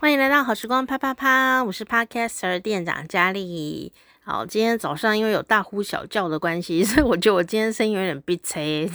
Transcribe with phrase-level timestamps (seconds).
[0.00, 3.92] 欢迎来到好时光啪啪啪，我是 Podcaster 店长佳丽。
[4.22, 8.88] 好，今天早上因为有大呼小叫的关系， 所以我觉得我今天声音有点鼻塞，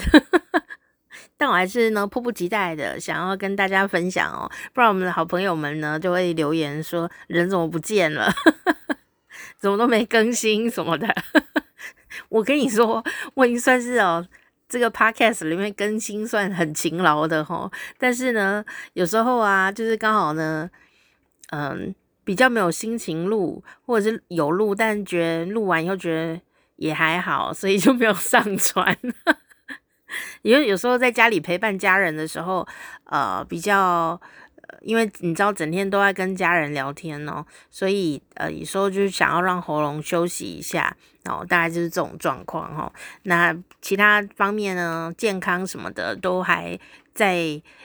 [1.36, 8.34] 但我还是呢迫不及待的想要跟大家分享哦，不然我们的好朋友们呢就会留言说人怎么不见了，
[9.60, 11.14] 怎么都没更新什么的。
[12.30, 14.26] 我跟你说，我已经算是哦
[14.70, 20.70] 这个 Podcast 里面更新算很勤劳的齁，但是呢有时候啊就是刚好呢。
[21.56, 21.94] 嗯，
[22.24, 26.42] 比较没有心情录，或者是有录，但觉得录完以后觉得
[26.78, 28.98] 也还好，所以就没有上传。
[30.42, 32.68] 因为有时候在家里陪伴家人的时候，
[33.06, 34.20] 呃，比较，
[34.82, 42.92] 因为你知道整天都在跟家人聊天哦，所以呃，有时候就是想要让喉咙休息一下，然后大概就是这种状况哈。
[43.24, 46.80] 那其他方面呢，健康什么的都还
[47.14, 47.36] 在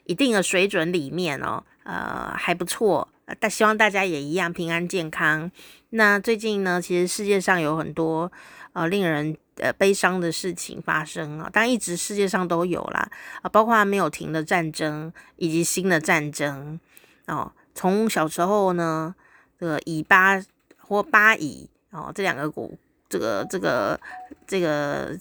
[0.05, 3.07] 一定的水准里面哦，呃，还不错。
[3.39, 5.51] 但希望大家也一样平安健康。
[5.91, 8.31] 那最近呢，其实世界上有很多
[8.73, 13.11] 呃令人呃悲伤的事情发生啊，当然一直世界上都有啦
[13.43, 16.79] 啊，包括没有停的战争以及新的战争
[17.27, 17.53] 哦。
[17.75, 19.15] 从小时候呢，
[19.59, 20.43] 这个以巴
[20.77, 22.71] 或巴以哦这两个国，
[23.09, 24.01] 这个这个
[24.47, 25.17] 这个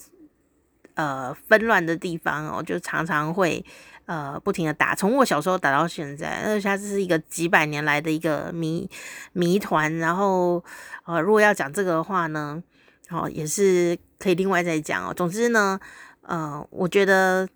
[0.96, 3.66] 呃纷乱的地方哦，就常常会。
[4.08, 8.90] 呃，不停的打，从我小时候打到现在，而且它是一个几百年来的一个谜
[9.34, 9.94] 谜团。
[9.98, 10.64] 然后，
[11.04, 12.64] 呃，如果要讲这个的话呢，
[13.10, 15.14] 哦，也是可以另外再讲哦。
[15.14, 15.78] 总之呢，
[16.22, 17.50] 呃，我觉得，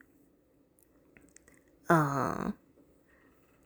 [1.88, 2.54] 呃，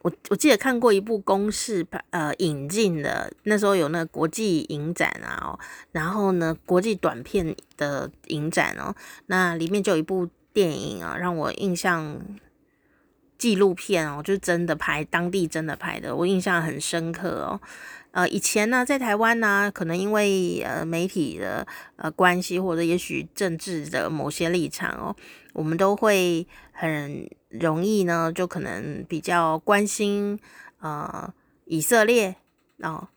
[0.02, 5.58] 我我记得看过一部公视呃引进的，那时候有那个国际影展啊，哦，
[5.90, 8.94] 然后呢，国际短片的影展哦，
[9.26, 12.16] 那里面就有一部电影啊，让我印象。
[13.38, 17.60] 纪录片哦，就是真的拍，当地真的拍的，我印象很深刻哦。
[18.12, 25.14] 呃，以前呢，在台湾呢，可能因为呃媒体的呃关系，或者也许政治的某些立场哦，
[25.52, 30.38] 我们都会很容易呢，就可能比较关心
[30.80, 31.32] 呃
[31.64, 32.36] 以色列
[32.78, 33.08] 哦，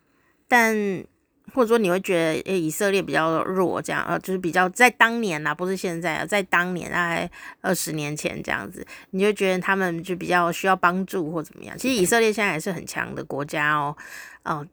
[0.47, 1.05] 但。
[1.53, 7.29] 或者说你会觉得，诶，以色列比较弱，这样，呃，就是比较在当年呐，不是现在啊，在当年大概
[7.61, 11.77] 二十年前这样子，你就觉得他们就比较需要帮助或怎么样。
[11.77, 13.95] 其实以色列现在也是很强的国家哦，
[14.43, 14.65] 哦，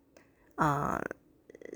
[0.56, 1.00] 呃，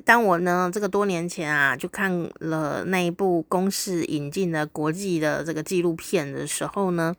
[0.05, 7.15] 当我呢这个多年前啊，就看了那一部公视引进的国际的这个纪录片的时候呢。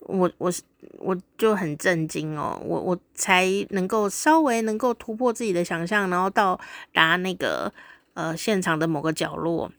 [0.00, 0.62] 我我是
[0.98, 6.58] 我就很震惊哦，我我才能够稍微能够突破自己的想象，然后到
[6.92, 7.72] 达那个
[8.14, 9.70] 呃现场的某个角落。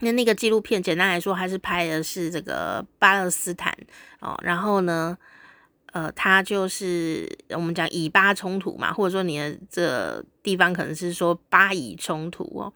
[0.00, 3.76] 那那个纪录片简单来说，还是拍的是这个巴勒斯坦
[4.20, 5.16] 哦，然后呢，
[5.92, 12.72] 呃，它就是我们讲以巴冲突嘛，或者说你的这地方可能是说巴以冲突哦，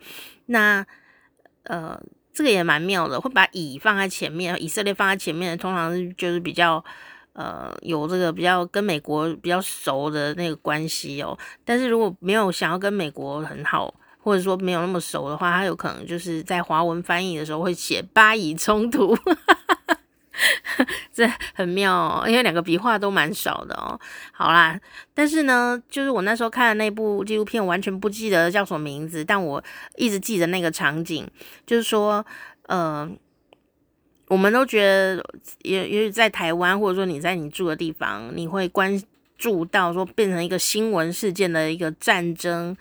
[0.47, 0.87] 那
[1.65, 2.03] 呃。
[2.39, 6.83] 这个也蛮妙的，会把以放在前面，以色列放在前面，通常就是比较
[7.33, 11.37] 呃有这个比较跟美国比较熟的那个关系哦。
[11.65, 19.19] 但是如果没有想要跟美国很好，或者说没有那么熟的话，他有可能就是在华文翻译的时候会写巴以冲突。
[21.13, 23.99] 这很妙哦，因为两个笔画都蛮少的哦。
[24.33, 24.79] 好啦，
[25.13, 29.63] 但是呢，就是我那时候看的那部纪录片，完全不记得叫什么名字，但我
[29.97, 31.27] 一直记得那个场景，
[31.67, 32.25] 就是说，
[32.67, 33.11] 呃，
[34.29, 35.25] 我们都觉得，
[35.63, 39.03] 也也许在台湾，或者说你在你住的地方，你会关
[39.37, 42.77] 注到说变成一个新闻事件的一个战争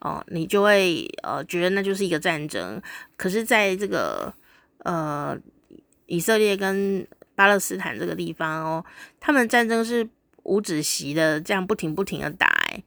[0.00, 2.80] 哦，你就会呃觉得那就是一个战争。
[3.16, 4.32] 可是，在这个
[4.84, 5.36] 呃。
[6.10, 7.06] 以色列跟
[7.36, 8.84] 巴勒斯坦这个地方哦，
[9.20, 10.06] 他们战争是
[10.42, 12.82] 无止息的，这样不停不停的打，哎，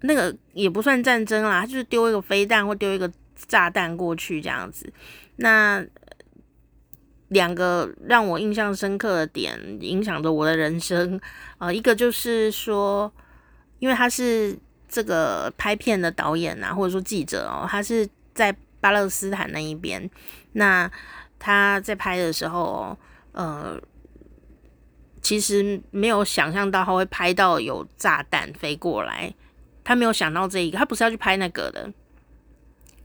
[0.00, 3.08] 那个也不算战争啦，他就是丢一个飞弹或丢一个
[3.46, 4.92] 炸弹过去这样子。
[5.36, 5.82] 那
[7.28, 11.16] 两个让我印象深刻的点，影响着我的人生
[11.58, 13.10] 啊，呃，一个就是说，
[13.78, 14.58] 因为他是
[14.88, 20.10] 这个拍片的导演呐，或者说记者哦，他是在巴勒斯坦那一边，
[20.54, 20.90] 那。
[21.40, 22.94] 他在拍的时候，
[23.32, 23.80] 呃，
[25.22, 29.34] 其实没有想象到他会拍到有炸弹飞过来，
[29.82, 31.90] 他没有想到这一个，他不是要去拍那个的。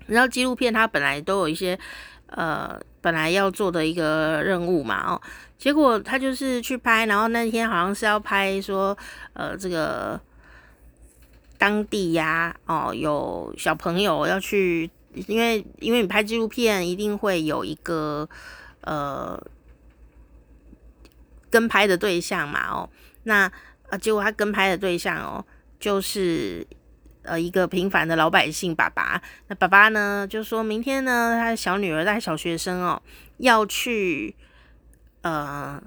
[0.08, 1.80] 然后纪录片他本来都有一些，
[2.28, 5.22] 呃，本来要做的一个任务嘛，哦，
[5.58, 8.96] 结果他就是去拍，然后那天好像是要拍说，
[9.32, 10.20] 呃，这个
[11.58, 14.92] 当地呀，哦，有小朋友要去。
[15.28, 18.28] 因为因为你拍纪录片一定会有一个
[18.82, 19.42] 呃
[21.50, 22.90] 跟拍的对象嘛，哦，
[23.24, 23.52] 那
[23.90, 25.46] 啊，结果他跟拍的对象哦，
[25.80, 26.66] 就是
[27.24, 29.22] 呃一个平凡的老百姓爸爸。
[29.48, 33.02] 那爸爸呢，就说明天呢，他的小女儿带小学生哦，
[33.38, 34.36] 要去
[35.22, 35.82] 呃。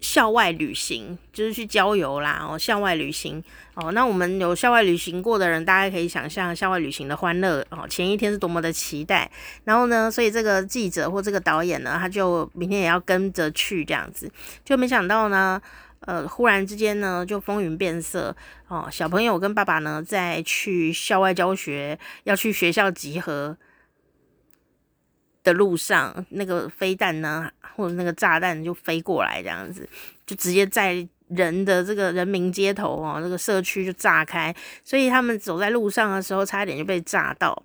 [0.00, 3.42] 校外旅行就是去郊游啦，哦，校外旅行
[3.74, 9.30] 哦，那我们有校外旅行过的人，大家可以想象校外旅行的欢乐哦，前一天是多么的期待，
[9.64, 14.30] 然后呢，所以这个记者或这个导演呢，他就明天也要跟着去这样子，
[14.64, 15.60] 就没想到呢，
[16.00, 18.36] 呃，忽然之间呢，就风云变色
[18.68, 23.56] 哦，小朋友跟爸爸呢，在去校外教学，要去学校集合。
[25.44, 29.88] 的路上，那个飞弹呢，或者那个炸弹就飞过来，这样子
[30.26, 34.52] 就直接在人的这个人民街头哦，这个社区就炸开，
[34.82, 37.62] 所以他们走在路上的时候，差一点就被炸到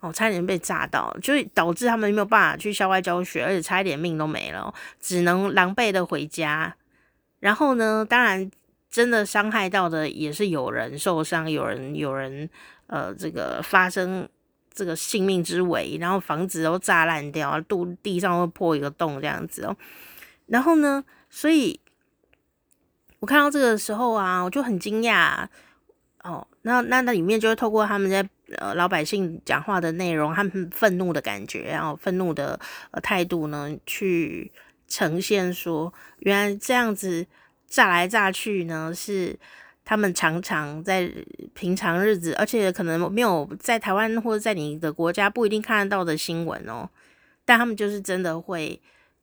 [0.00, 6.76] 哦，差一点被炸到，就导致他们没有办法去校外教学，而且差一点命都没了，只能狼狈的回家。
[7.40, 8.50] 然后呢，当然
[8.90, 12.48] 真的伤害到的也是有人受伤，有人有人
[12.86, 14.28] 呃，这个发生。
[14.74, 19.76] 这个性命之危，然后房子都炸烂掉，地地上会破一个洞这样子哦。
[20.46, 21.78] 然后呢，所以
[23.20, 25.46] 我看到这个时候啊，我就很惊讶
[26.24, 26.46] 哦。
[26.62, 28.28] 那那那里面就会透过他们在
[28.58, 32.58] 呃老百姓讲话的内容，他们愤怒的感觉，然后愤怒的
[32.90, 34.50] 呃态度呢，去
[34.88, 37.24] 呈现说，原来这样子
[37.68, 39.38] 炸来炸去呢是。
[39.84, 41.10] 他们常常在
[41.52, 46.88] 平常日子，而且可能没有在台湾或者在你的国家不一定看得到的新闻哦，
[47.44, 48.80] 但他们就是真的会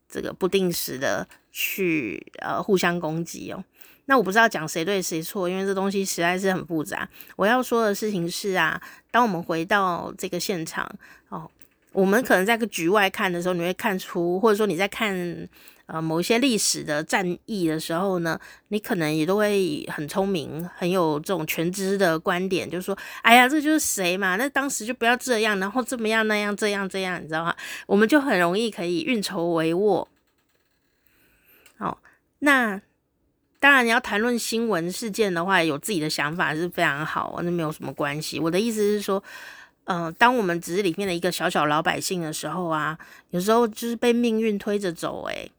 [0.08, 3.64] 这个不定时的去呃互相攻击哦。
[4.06, 7.08] 那我不知道讲谁对谁错，因为这东西实在是很复杂。
[7.38, 10.90] 我要说的事情是啊，当我们回到这个现场
[11.30, 11.50] 哦，
[11.92, 15.50] 我们可能在个局外看的时候，你会看出，或者说你在看。
[15.88, 18.40] 呃，某一些历史的战役的时候呢，
[18.70, 24.38] 你可能也都会很聪明，很有这种全知的观点，就是说，哎呀，这就是谁嘛？
[24.38, 27.54] 那当时就不要这样，然后怎么样那样这样这样，你知道吗？
[27.88, 30.08] 我们就很容易可以运筹帷幄。
[31.78, 32.02] 好，
[32.40, 32.80] 那
[33.60, 38.40] 当然你要谈论新闻事件的话，有自己的想法是非常好，那没有什么关系。
[38.40, 39.22] 我的意思是说，
[39.86, 42.98] 嗯、当我们只是里面的一个小小老百姓的时候啊，
[43.32, 45.52] 有时候就是被命运推着走，诶。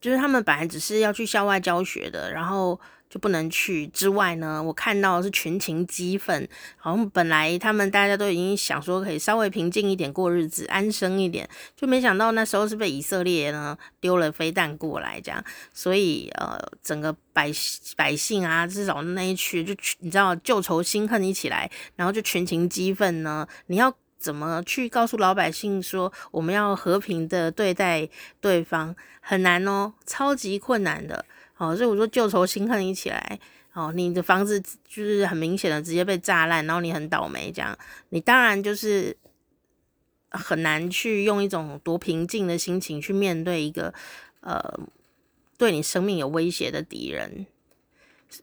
[0.00, 2.78] 就是他们本来只是要去校外教学的，然后
[3.08, 3.86] 就不能去。
[3.88, 17.50] 之外呢，我看到是群情激愤，好像本来他们大家都已经想说可以稍微平静一点过日子，安生一点，就没想到那时候是被以色列呢丢了飞弹过来，这样，所以呃，整个百
[17.96, 23.94] 百姓啊，至少那一区就你知道旧仇新恨一起来，然后就群情激愤呢，你要。
[24.20, 28.08] 怎么去告诉老百姓说我们要和平的对待
[28.40, 31.24] 对方，很难哦，超级困难的。
[31.58, 33.38] 哦，所以我说旧仇新恨一起来，
[33.74, 37.78] 哦，你的房子就是很明显的直接被炸烂，然后你很倒霉，这样
[38.08, 39.16] 你当然就是
[40.30, 43.92] 很难去用一种多平静的心情去面对一个
[44.40, 44.58] 呃
[45.56, 47.46] 对你生命有威胁的敌人。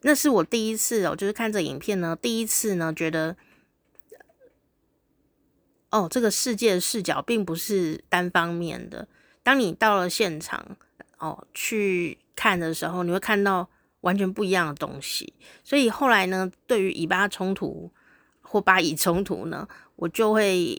[0.01, 3.35] 那是我第一次哦，就是看这影片呢，第一次呢觉得。
[5.91, 9.07] 哦，这个世界的视角并不是单方面的。
[9.44, 10.75] 当你到了现场
[11.19, 13.69] 哦去看的时候，你会看到
[14.01, 15.33] 完全不一样的东西。
[15.63, 17.91] 所以后来呢，对于以巴冲突
[18.41, 20.77] 或巴以冲突呢，我就会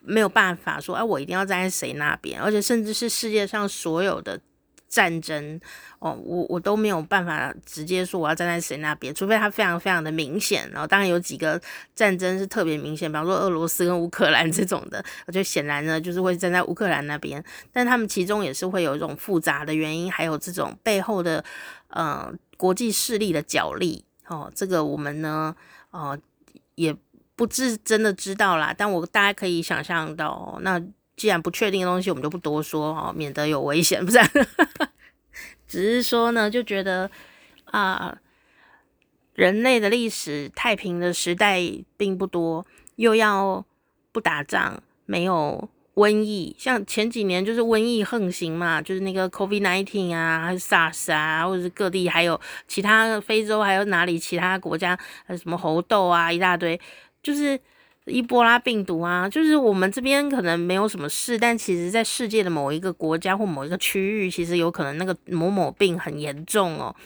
[0.00, 4.40] 没有办法说，哎，我一定要站在谁那边，而且甚至是世界上所有的。
[4.92, 5.58] 战争
[6.00, 10.70] 哦，我我都没有办法直接说我要站在谁那边，除非它非常非常的明显。
[10.70, 11.58] 然后当然有几个
[11.94, 17.42] 战争是特别明显，比方说俄罗斯跟乌克兰这种的，我就显然呢就是会站在乌克兰那边。
[17.72, 21.42] 但他们其中也是会有一种复杂的原因，还有这种背后的
[21.88, 24.52] 呃国际势力的角力哦。
[24.54, 25.56] 这个我们呢
[25.92, 26.18] 呃
[26.74, 26.94] 也
[27.34, 30.78] 不知真的知道啦，但我大家可以想象到哦，那。
[31.14, 34.18] 既然不确定的东西，我们就不多说哦，免得有危险，不是？
[35.68, 37.10] 只是说呢，就觉得
[37.66, 38.18] 啊、
[39.34, 41.60] 人类的历史太平的时代
[41.96, 42.66] 并不多，
[42.96, 43.64] 又要
[44.10, 56.80] 不打仗，没有瘟疫，像前几年就是瘟疫横行嘛，就是那个 COVID-19 啊，还是 SARS 啊，或者是各地还有其他非洲还有哪里其他国家，还有什么猴痘啊，一大堆，
[57.22, 57.60] 就是。
[58.06, 66.96] 伊波拉病毒啊，就是我们这边可能没有什么事，但其实在世界的某一个国家或某一个区域，其实有可能那个某某病很严重哦，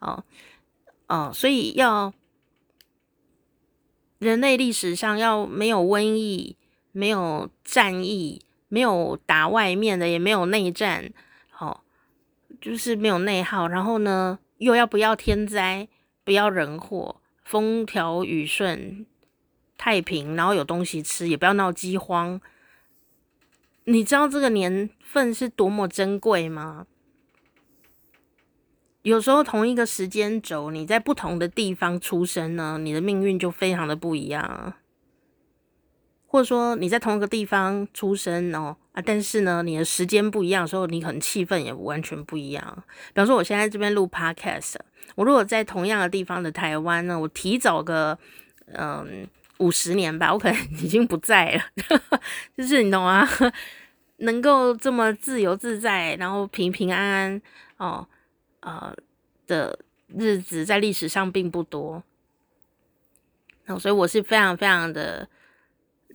[0.00, 0.24] 哦
[1.06, 2.12] 哦，所以要
[4.18, 6.56] 人类历史上要没有瘟疫、
[6.90, 11.12] 没有战役、没有打外面的，也没有内战，
[11.58, 11.80] 哦，
[12.60, 15.86] 就是没有内耗，然后呢，又要不要天灾，
[16.24, 19.06] 不要人祸，风调雨顺，
[19.80, 22.38] 太平，然后有东西吃，也不要闹饥荒。
[23.84, 26.86] 你知道这个年份是多么珍贵吗？
[29.00, 34.74] 有时候同一个时间轴，你在不同的地方出生呢，你的命运就非常的不一样。
[36.26, 42.84] 或者说你在同一个地方出生哦啊，但是呢，你的时间不一样的时候，你可能气氛也完全不一样。
[43.08, 44.74] 比方说，我现在这边录 podcast，
[45.14, 48.18] 我如果在同样的地方的台湾呢，我提早个
[48.74, 49.26] 嗯
[49.60, 51.62] 五十年吧，我可能已经不在了。
[52.58, 53.26] 就是你懂吗？
[54.18, 57.42] 能够这么自由自在，然后平平安安
[57.78, 58.06] 哦。
[58.60, 58.94] 呃
[59.46, 62.04] 的日子在历史上并不多，
[63.64, 65.26] 那所以我是非常非常的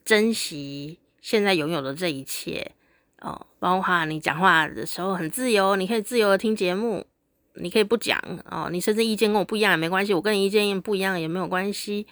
[0.05, 2.71] 珍惜现在拥有的这一切
[3.19, 7.05] 哦，包括你讲话的时候很自由，你可以自由的听节目，
[7.55, 12.05] 你可以不讲哦，你甚至意见跟我不一样也没关系，我跟你意见不一样也没有关系。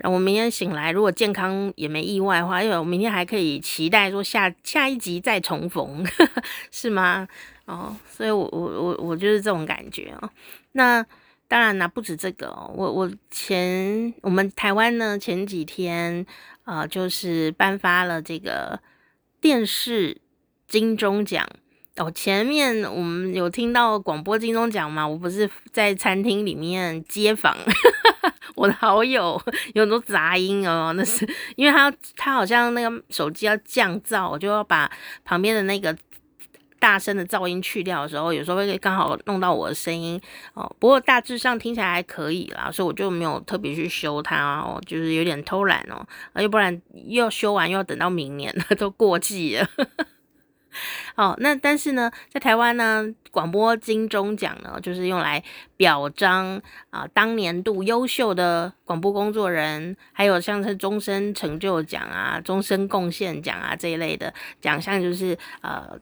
[0.00, 7.26] 然后我明天醒来，如果健康也没意外的话，因为我明天还可以期待说下下一集再重逢， 呵呵是吗？
[7.64, 10.30] 哦，所以我我我我就是这种感觉哦。
[10.72, 11.04] 那
[11.48, 12.70] 当然啦，不止这个哦。
[12.74, 16.24] 我我前我们台湾呢前几天
[16.64, 18.78] 呃就是颁发了这个
[19.40, 20.20] 电视
[20.68, 21.48] 金钟奖
[21.96, 22.10] 哦。
[22.12, 25.06] 前面我们有听到广播金钟奖嘛？
[25.06, 27.56] 我不是在餐厅里面接访
[28.54, 29.40] 我的好友，
[29.74, 30.92] 有很多杂音哦。
[30.96, 34.90] 那是因为他他好像那个手机要降噪，我就要把
[35.24, 35.96] 旁边的那个。
[36.78, 40.20] 大声的噪音去掉的时候，有时候会刚好弄到我的声音
[40.52, 40.70] 哦。
[40.78, 46.06] 不过大致上听起来还可以啦，所以我就没有特别去修它哦，就是有点偷懒哦。
[46.34, 49.66] 要不然又要修完又要等到明年了， 都过季了。
[51.16, 55.42] 哦，那但是呢，在台湾呢，广播金钟奖呢，就是用来
[55.76, 65.98] 表彰啊、当年度优秀的广播工作人，还有像是终身成就奖啊、终身贡献奖啊这一类的奖项，就是呃。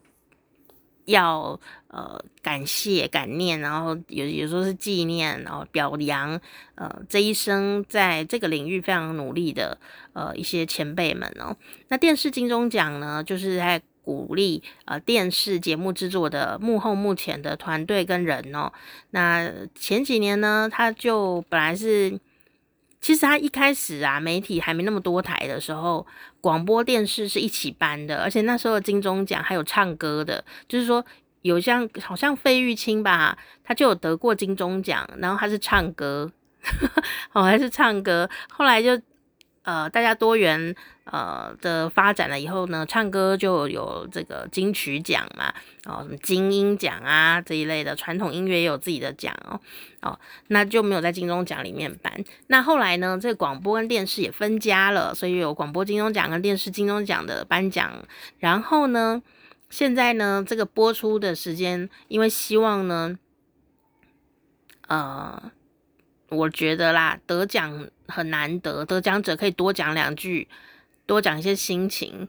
[1.07, 6.40] 要呃感谢感念，然后有有时候是纪念，然后表扬
[6.76, 9.76] 呃这一生在这个领域非常努力的
[10.14, 11.54] 呃一些前辈们哦。
[11.88, 18.70] 那电视金钟奖呢，就是在鼓励呃电视节目制作的幕后幕前的团队跟人哦。
[19.11, 22.20] 那前几年呢，他就本来是。
[23.00, 26.06] 其实他一开始啊，媒体还没那么多台的时候，
[26.40, 31.04] 广播电视是一起颁的，而且那时候的金钟奖还有唱歌的，就是说
[31.42, 36.32] 有像好像费玉清吧，他就有得过金钟奖，然后他是唱歌，
[37.32, 38.99] 哦还是唱歌，后来就。
[39.64, 45.52] 呃，大家多元呃的发展了以后呢，唱歌就有这个金曲奖嘛，
[45.87, 49.59] 哦，什么金音奖啊这一类的，传统音乐也有自己的奖哦，
[50.02, 52.12] 哦，那就没有在金钟奖里面颁。
[52.49, 57.90] 那后来呢，这个广播跟电视也分家了，所以有广播金钟奖跟电视金钟奖的颁奖。
[58.38, 59.23] 然后呢，
[59.71, 63.18] 现在呢，这个播出的时间，因为希望呢，
[64.88, 65.50] 呃。
[66.34, 70.48] 我觉得啦，得奖很难得，得奖者可以多讲两句，
[71.06, 72.28] 多讲一些心情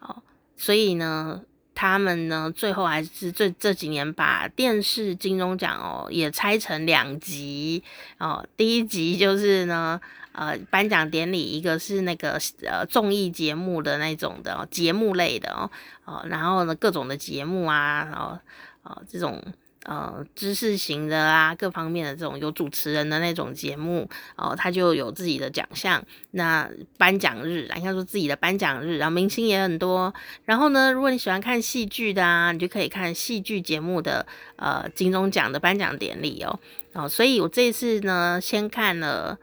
[0.00, 0.22] 哦。
[0.56, 1.42] 所以呢，
[1.74, 7.82] 他们呢，最后还是这这几年把电视金钟奖哦也拆成两集
[8.18, 8.46] 哦。
[8.56, 10.00] 第一集就是呢，
[10.32, 15.70] 呃，颁奖典礼，一个是那个呃综艺节目的那种的哦，节目类的哦
[16.04, 18.38] 哦，然后呢各种的节目啊，然后
[18.82, 19.42] 哦这种。
[19.86, 26.04] 呃，知识型的啊，各方面的这种有主持人的那种节目，哦，他就有自己的奖项。
[26.32, 30.12] 那颁奖日，应该说自己的颁奖日，然后明星也很多。
[30.44, 34.26] 然后呢，如果你喜欢看戏剧的啊，你就可以看戏剧节目的
[34.56, 36.58] 呃金钟奖的颁奖典礼哦。
[36.92, 39.38] 哦，所以我这次呢，先看了。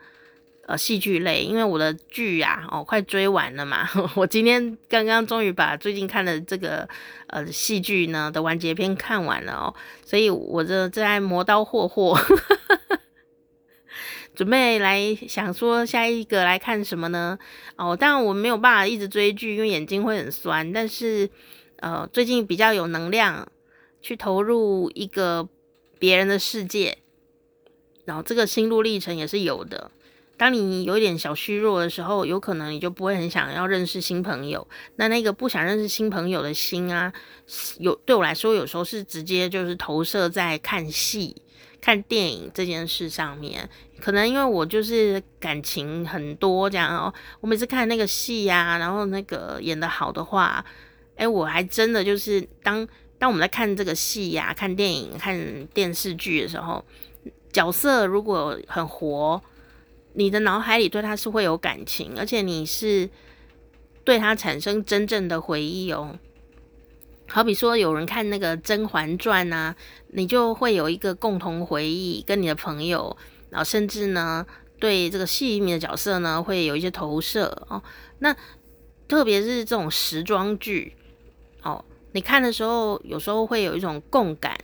[0.65, 3.85] 呃，戏剧类，因为我的剧呀、啊，哦，快追完了嘛。
[4.15, 6.87] 我今天刚刚终于把最近看的这个
[7.27, 12.17] 呃戏剧呢的完结篇看完了哦，所以我这正在磨刀霍霍，
[14.33, 17.37] 准备来想说下一个来看什么呢？
[17.75, 20.71] 哦，当然我没有办法一直追剧，因为眼睛会很酸。
[20.71, 21.29] 但是
[21.81, 23.45] 呃，最近比较有能量
[24.01, 25.49] 去投入一个
[25.99, 26.99] 别人的世界，
[28.05, 29.91] 然后这个心路历程也是有的。
[30.37, 34.67] 当你有一点小虚弱的时候，有可能你就不会很想要认识新朋友。
[34.95, 37.11] 那那个不想认识新朋友的心啊，
[37.79, 41.35] 有对我来说，有时候是直接就是投射在看戏、
[41.79, 43.69] 看电影这件事上面。
[44.01, 50.65] 可能因为我就是感情很多这样哦，我每次看那个戏呀，然后那个演得好的话，
[51.15, 52.87] 哎，我还真的就是当。
[53.19, 56.83] 当我们在看这个戏呀、看电影、看电视剧的时候，
[57.53, 59.41] 角色如果很活，
[60.13, 63.09] 你的脑海里对他是会有感情，而且你是
[64.03, 66.17] 对他产生真正的回忆哦。
[67.27, 69.75] 好比说，有人看那个《甄嬛传》啊，
[70.09, 73.15] 你就会有一个共同回忆，跟你的朋友，
[73.49, 74.45] 然后甚至呢，
[74.79, 77.81] 对这个戏里面的角色呢，会有一些投射哦。
[78.19, 78.35] 那
[79.07, 80.93] 特别是这种时装剧
[81.63, 84.55] 哦，你看的时候，有时候会有一种共感，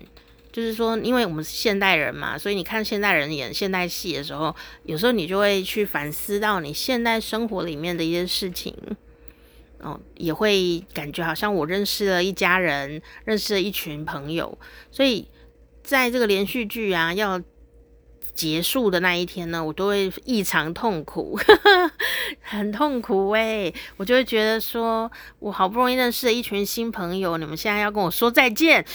[0.51, 8.75] 就是说，因为我们是现代人嘛，所以你看现代人演现代戏的时候，有时候你就会去反思到你现代生活里面的一些事情。
[9.81, 14.57] 哦，也会感觉好像我认识了一家人，认识了一群朋友，
[14.91, 15.25] 所以
[15.81, 17.41] 在这个连续剧啊要
[18.33, 21.39] 结束的那一天呢，我都会异常痛苦，
[22.43, 28.85] 很痛苦哎、我就会觉得说我好不容易认识了一群新朋友，你们现在要跟我说再见，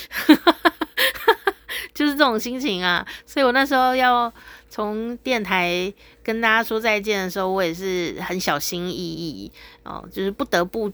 [1.95, 4.33] 就是这种心情啊，所以我那时候要。
[4.71, 9.53] 从电台跟大家说再见的时候，我也是很小心翼翼
[9.85, 10.93] 哦，就是不得不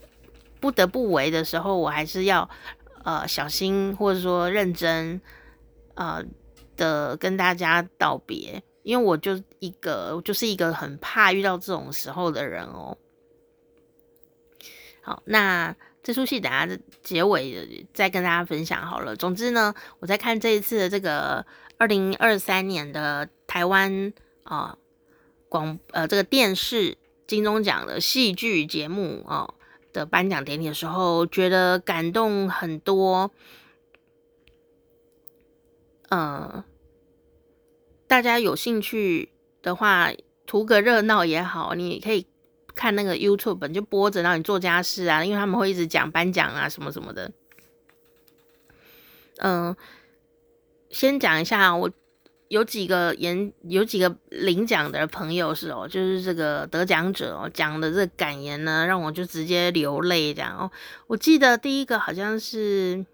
[0.60, 2.46] 不得不为的时候，我还是要
[3.04, 5.18] 呃小心或者说认真
[5.94, 6.22] 呃
[6.76, 12.98] 的跟大家道别，因为我就一个就是一个很怕遇到这种时候的人哦。
[15.00, 15.74] 好，那
[16.12, 19.14] 这出戏等下的结尾再跟大家分享好了。
[19.14, 21.46] 总之呢，我在看这一次的这个。
[21.80, 24.12] 二零二三年的台湾
[24.42, 24.76] 啊
[25.48, 29.54] 广呃这个电视金钟奖的戏剧节目啊
[29.90, 33.30] 的颁奖典礼的时候，觉得感动很多。
[36.10, 36.62] 呃，
[38.06, 39.30] 大家有兴趣
[39.62, 40.12] 的话，
[40.46, 42.26] 图个热闹也好，你可以
[42.74, 47.30] 看那个 YouTube，就播着，让你做家事啊，因为他们会一直讲颁奖啊什么什么的。
[49.38, 49.74] 嗯、
[50.90, 51.90] 先讲一下，我
[52.48, 60.70] 有几个演有几个领奖的朋友是哦，就是这个得奖者哦讲的这个感言呢，让我就直接流泪这样哦。
[61.06, 63.06] 我记得第一个好像是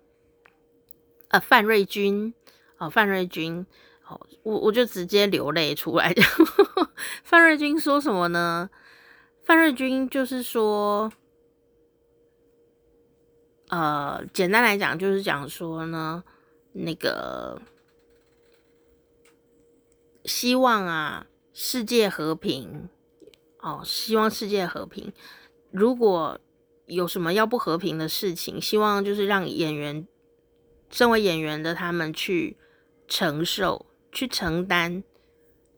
[1.28, 2.32] 呃范瑞君
[2.78, 3.64] 哦，范瑞君
[4.08, 6.14] 哦，我我就直接流泪出来。
[7.22, 8.68] 范瑞君说什么呢？
[9.46, 11.12] 范瑞君就是说，
[13.68, 16.24] 呃，简单来讲就是讲说呢。
[16.78, 17.62] 那个
[20.24, 22.88] 希望啊，世界和平
[23.60, 25.10] 哦，希望世界和平。
[25.70, 26.38] 如果
[26.84, 30.06] 有什么要不和平的事情，希望就是让演员，
[30.90, 32.58] 身为演员的他们去
[33.08, 35.02] 承受、去承担。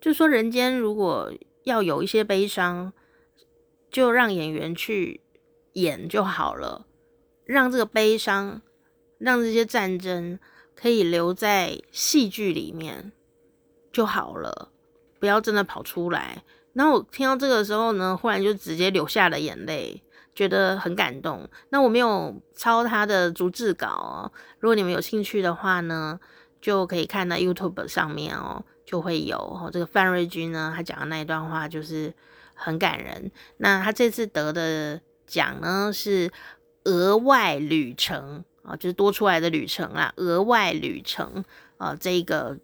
[0.00, 2.92] 就说人间如果要有一些悲伤，
[3.90, 5.20] 就让演员去
[5.74, 6.86] 演就好了，
[7.44, 8.62] 让这个悲伤，
[9.18, 10.38] 让这些战争。
[10.80, 13.10] 可以留在戏剧里面
[13.90, 14.68] 就好了，
[15.18, 16.44] 不要真的跑出来。
[16.72, 20.00] 然后我听到这个时候呢，忽然就直接流下了眼泪，
[20.36, 21.50] 觉得很感动。
[21.70, 26.20] 那我没有抄他的逐字稿哦，如果你们有兴趣的话呢，
[26.60, 29.68] 就可以看到 YouTube 上面哦，就会有哦。
[29.72, 32.14] 这个范瑞君呢，他讲的那一段话就是
[32.58, 33.30] 很感人。
[33.56, 36.30] 那他这次得的奖呢，是
[36.84, 38.44] 额外旅程。
[38.62, 41.42] 啊，就是多出来的旅程啦，额外旅程
[41.78, 42.58] 啊，这个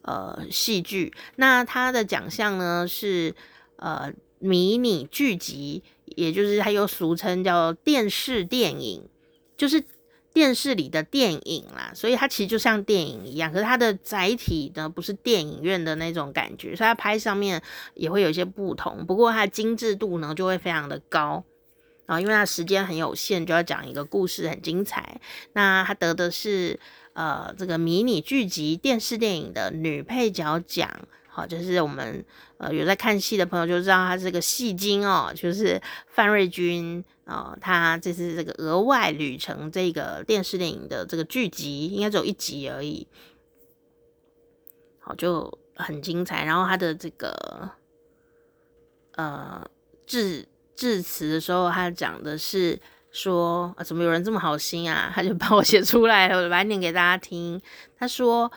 [0.00, 3.34] 呃戏剧，那他的奖项呢是
[3.76, 9.06] 呃迷你剧集，也就是它又俗称叫电视电影，
[9.54, 9.84] 就是
[10.34, 17.60] 电视里的电影啦，所以它其实就像电影一样，可是它的载体呢不是电影院的那种感觉，所以它拍上面
[17.94, 21.44] 也会有一些不同，不过它的精致度呢就会非常的高。
[22.06, 25.20] 啊，因为它时间很有限，就要讲一个故事，很精彩。
[25.52, 26.78] 那他得的是
[27.12, 30.90] 呃这个迷你剧集电视电影的女配角奖，
[31.28, 32.22] 好，就是我们
[32.58, 43.08] 呃有在看戏的朋友就知道他是个戏精哦，就是范瑞君哦，他这是这个额外旅程这个电视电影的这个剧集，应该只有一集而已，
[45.00, 46.44] 好，就很精彩。
[46.44, 47.70] 然后他的这个
[49.16, 49.68] 呃
[50.06, 50.46] 致。
[50.74, 52.80] 致辞的时候，他讲的是
[53.12, 55.12] 说啊，怎么有人这么好心啊？
[55.14, 57.60] 他就把我写出来了，我来念给大家听。
[57.96, 58.50] 他说：“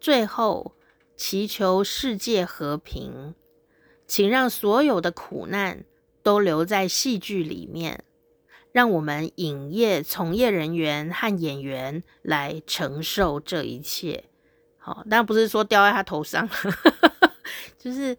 [0.00, 0.74] 最后
[1.16, 3.34] 祈求世界和平，
[4.08, 5.84] 请让所有的苦难
[6.24, 8.02] 都留在戏剧里面，
[8.72, 14.24] 让我们影业从业人员和演员来承受这一切。”
[14.78, 16.48] 好，当然不是说掉在他头上，
[17.78, 18.16] 就是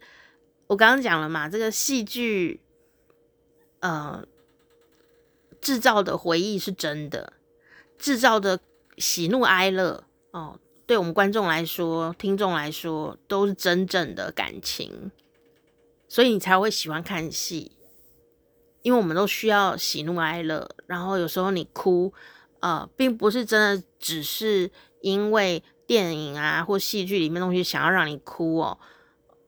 [0.67, 2.61] 我刚刚讲了嘛，这个戏剧。
[3.79, 4.23] 呃，
[5.59, 7.33] 制造的回忆是真的，
[7.97, 8.59] 制造的
[8.97, 15.09] 喜怒哀乐哦，对我们观众来说、听众来说，都是真正的感情，
[16.07, 17.71] 所以你才会喜欢看戏，
[18.81, 20.69] 因为我们都需要喜怒哀乐。
[20.87, 22.13] 然后有时候你哭，
[22.59, 24.69] 呃，并不是真的只是
[25.01, 28.77] 因为电影啊或戏剧里面东西想要让你哭哦。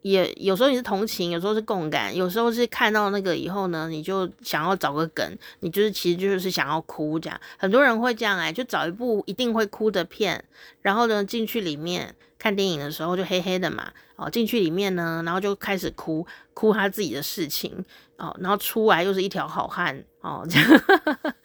[0.02, 7.40] 也有时候你是同情，有时候是共感，有时候是看到那个以后呢，你就想要找个梗，你就是其实就是想要哭这样。
[7.58, 10.44] 很多人会这样哎、就找一部一定会哭的片，
[10.82, 17.72] 然后呢进去里面看电影的时候就黑黑的嘛，哦进去里面呢，然后就开始哭，哭他自己的事情
[18.18, 21.36] 哦，然后出来又是一条好汉哦，这 样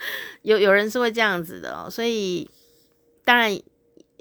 [0.42, 2.50] 有有人是会这样子的哦，所以
[3.24, 3.56] 当然。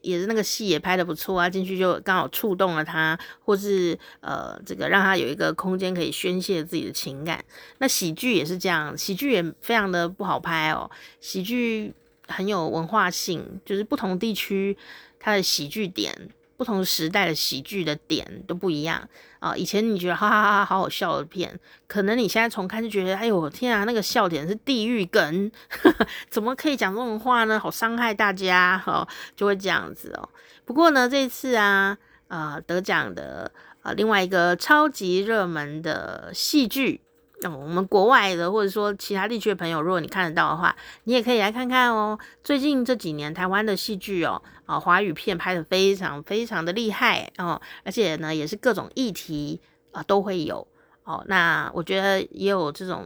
[0.04, 7.44] 也是那个戏也拍得不错啊，进去就刚好触动了他，或是呃，这个让他有一个空间可以宣泄自己的情感。
[7.80, 10.90] 那喜剧也是这样，喜剧也非常的不好拍哦。
[11.20, 11.94] 喜剧
[12.28, 14.78] 很有文化性，就是不同地区
[15.20, 16.30] 它的喜剧点。
[16.58, 19.08] 不同时代的喜剧的点都不一样
[19.39, 19.56] 啊！
[19.56, 25.52] 以前你觉得哈哈哈哈好好笑的片，可能你现在重看就觉得，哎呦天啊，那个笑点是地狱梗，
[26.30, 27.60] 怎么可以讲这种话呢？
[27.60, 30.28] 好伤害大家哦，就会这样子哦。
[30.65, 31.96] 不过呢，这次啊，
[32.28, 33.52] 呃，得奖的
[33.84, 37.02] 呃另外一个超级热门的戏剧。
[37.39, 42.17] 那、我们国外的或者说其他地区的朋友，如果你看得到的话，你也可以来看看哦。
[42.43, 50.67] 最近这几年台湾的戏剧哦，啊华语片拍得非常非常的厉害哦，而且呢也是各种议题啊都会有
[51.04, 51.23] 哦。
[51.28, 53.06] 那我觉得也有这种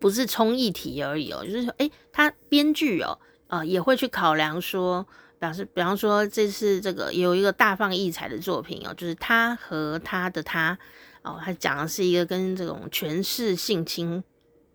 [0.00, 3.18] 不是冲议题而已哦，就是说，诶，他编剧哦，
[3.48, 5.06] 呃也会去考量说，
[5.38, 10.78] 表示比方说这次这个有一个大放异彩的作品哦，就是他和他的他。
[11.22, 14.22] 哦，他讲的是一个跟这种权势性侵，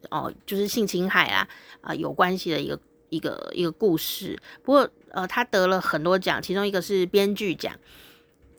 [0.09, 1.47] 哦，就是性侵害啊
[1.81, 2.79] 啊、有关系的一个
[3.09, 4.37] 一个一个故事。
[4.63, 7.73] 不过呃，他得了很多奖，其中一个是编剧奖。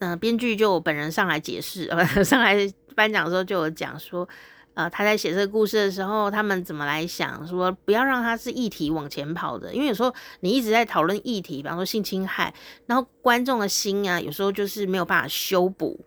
[0.00, 2.56] 嗯、编剧就本人上来解释，呃， 上来
[2.94, 4.28] 颁奖的时候就有讲说，
[4.74, 12.54] 呃，他在写这个故事的时候，他们怎么来想说，不要让他是议题往前跑的，因为有时候你一直在讨论议题，比方说性侵害，
[12.86, 15.98] 然后观众的心啊，有时候就是没有办法修补，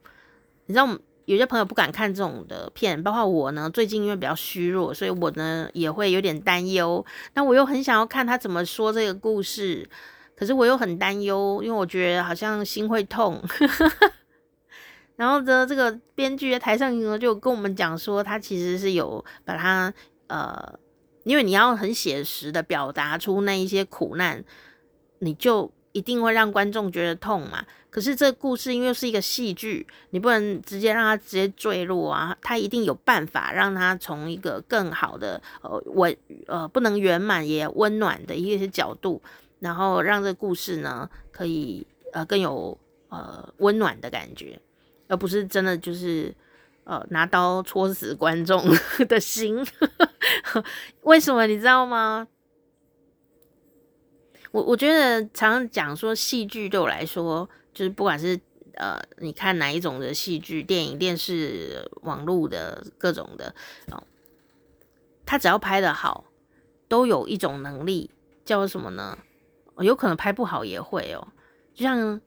[0.67, 0.97] 你知道吗？
[1.31, 3.69] 有些朋友不敢看这种的片，包括我呢。
[3.69, 7.05] 最近因为比较虚弱，所以我呢也会有点担忧。
[7.35, 9.89] 那我又很想要看他怎么说这个故事，
[10.35, 13.41] 可是我又很担忧，因为我觉得好像心会痛。
[15.15, 19.93] 然后呢，这个编剧在台上呢就跟我们讲说，他其实是有把他
[20.27, 20.77] 呃，
[21.23, 24.43] 因为你要很写实的表达出那一些苦难，
[25.19, 25.71] 你就。
[25.93, 27.65] 一定会让观众觉得痛嘛？
[27.91, 32.35] 可是这故事因为是一个戏剧，你不能直接让它直接坠落啊！
[32.41, 36.15] 他一定有办法让它从一个更好的呃温
[36.47, 39.21] 呃不能圆满也温暖的一些角度，
[39.59, 42.77] 然后让这故事呢可以呃更有
[43.09, 44.57] 呃温暖的感觉，
[45.09, 46.33] 而不是真的就是
[46.85, 48.63] 呃拿刀戳死观众
[49.09, 49.67] 的心。
[51.03, 52.25] 为什么你知道吗？
[54.51, 58.39] 我我觉得常常讲说戏剧对我来说，就是不管是
[58.73, 63.53] 呃你看哪一种的戏剧、电影、电视、网络的各种的
[63.91, 64.03] 哦，
[65.25, 66.25] 他只要拍得好，
[66.87, 68.11] 都有一种能力
[68.45, 69.17] 叫什么呢？
[69.79, 71.27] 有可能拍不好也会哦。
[71.73, 72.19] 就像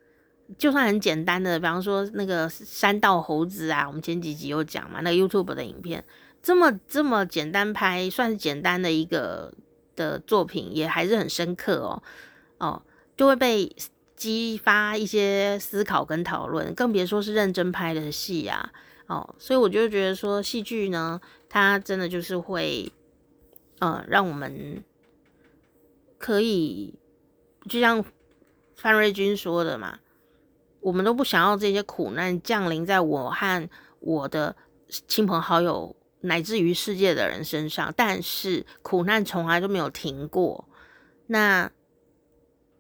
[0.59, 6.05] 就算很简单的，比方说那个山道猴子啊，我们前几集有讲嘛，那个 YouTube 的影片，
[6.43, 9.53] 这么这么简单拍，算是简单的一个。
[9.97, 12.03] 的作品也还是很深刻哦，
[12.59, 12.83] 哦，
[13.17, 13.73] 就会被
[14.25, 18.73] 激发一些思考跟讨论，更别说是认真拍的戏呀，
[19.07, 22.91] 哦，所以我就觉得说戏剧呢，它真的就是会，
[23.81, 24.83] 呃，让我们
[26.17, 26.95] 可以，
[27.69, 28.03] 就像
[28.75, 29.99] 范瑞君说的嘛，
[30.81, 33.69] 我们都不想要这些苦难降临在我和
[34.01, 34.57] 我的
[35.07, 35.95] 亲朋好友。
[36.27, 40.67] 乃至于世界的人身上，但是苦难从来都没有停过。
[41.27, 41.71] 那，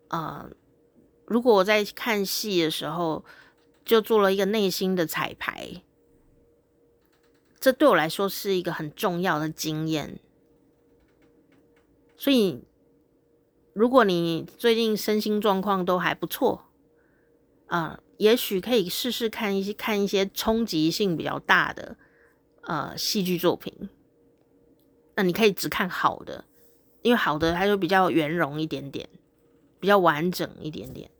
[0.08, 0.48] 呃，
[1.26, 3.24] 如果我在看戏的时候
[3.84, 5.82] 就做了一个内心的彩排，
[7.58, 10.18] 这对我来说是一个很重要的经验。
[12.16, 12.62] 所以，
[13.72, 16.66] 如果你最近身心状况都还不错，
[17.66, 21.96] 啊、呃，也许可以试试看一些看一些冲击性比较大的。
[22.66, 23.90] 呃，戏剧作品，
[25.16, 26.46] 那你可以只看好的，
[27.02, 29.06] 因为好的它就比较圆融一点点，
[29.78, 31.10] 比较完整一点点。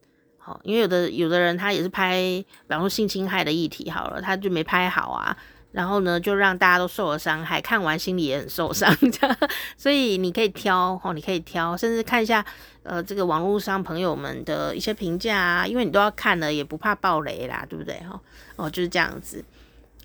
[0.45, 5.37] 哦，因为有的有的人他也是拍，比方说性侵害的议题好了，他就没拍好啊，
[5.73, 9.37] 然后呢，就让大家都受了伤害，看完心里也很受伤， 这样。
[9.77, 12.45] 所以你可以挑哦，你可以挑，甚至看一下
[12.83, 17.95] 呃这个网络上朋友们的一些评价啊，因为你都要看了，也不怕爆雷啦，对不对？
[18.01, 18.21] 哈
[18.57, 19.43] 哦，就是这样子。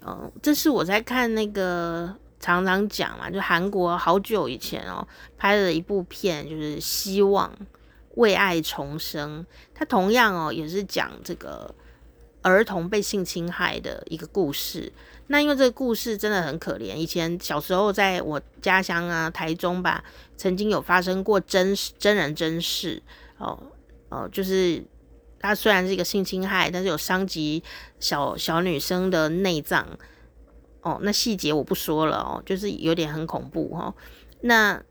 [0.02, 5.06] 哦，这是我在看那个常常讲嘛，就韩国好久以前哦
[5.38, 7.52] 拍的一部片，就是《希望
[8.20, 9.42] 为爱重生》，
[9.74, 11.74] 它同样哦也是讲这个
[12.42, 14.92] 儿童被性侵害的一个故事。
[15.28, 20.04] 那因为这个故事真的很可怜，以前小时候在我家乡啊，台中吧，
[20.36, 23.02] 曾经有发生过真实真人真事
[23.38, 23.58] 哦
[24.10, 24.84] 哦，就是
[25.40, 27.64] 它虽然是一个性侵害，但是有伤及
[28.02, 29.88] 小小女生的内脏
[30.82, 33.96] 哦，那细节我不说了哦，就是有点很恐怖、哦，
[34.42, 34.84] 那。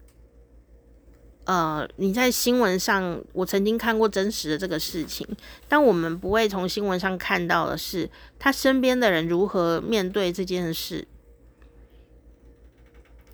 [1.49, 5.27] 呃，你在新闻上，我曾经看过真实的这个事情，
[5.67, 11.09] 但我们不会从新闻上看到的是他身边的人如何面对这件事。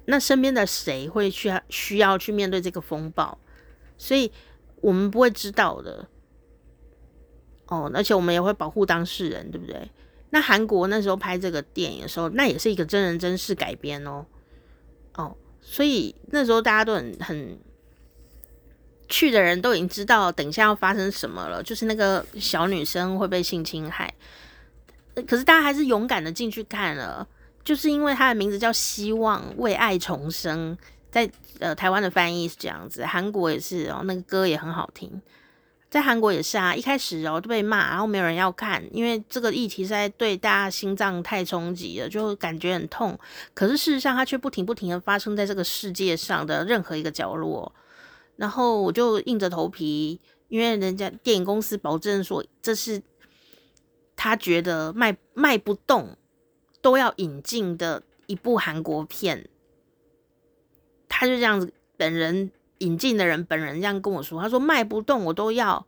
[0.04, 3.36] 那身边的谁会需要需要去面对这个风暴？
[3.98, 4.30] 所以
[4.76, 6.06] 我们不会知道的。
[7.66, 9.90] 哦，而且我们也会保护当事人，对不对？
[10.30, 14.24] 那韩国那时候拍这个电影的时候，那也是一个真人真事改编哦。
[15.16, 17.58] 哦，所以那时候大家都很很。
[19.08, 24.12] 去的人都已经知道等一下要发生什么了，就是那个小女生会被性侵害，
[25.26, 27.26] 可是大家还是勇敢的进去看了，
[27.62, 30.76] 就是因为它的名字叫《希望为爱重生》，
[31.10, 35.20] 在呃台湾的翻译是这样子，韩国也是哦，那个歌也很好听，
[35.90, 43.18] 在韩国也是啊，一开始哦就被骂，然后没有人要看，因为这个议题实在对大家心脏太冲击了，就感觉很痛，
[43.52, 47.72] 可是事实上它却不停不停的发生在这个世界上的任何一个角落。
[48.36, 53.00] 然后我就硬着头皮，因为人家电影公司保证说这是
[54.16, 56.16] 他觉得卖卖不动
[56.82, 59.48] 都要引进的一部韩国片，
[61.08, 65.86] 他就这样子，本人引进的人本人这样跟我说，他说卖不动我都要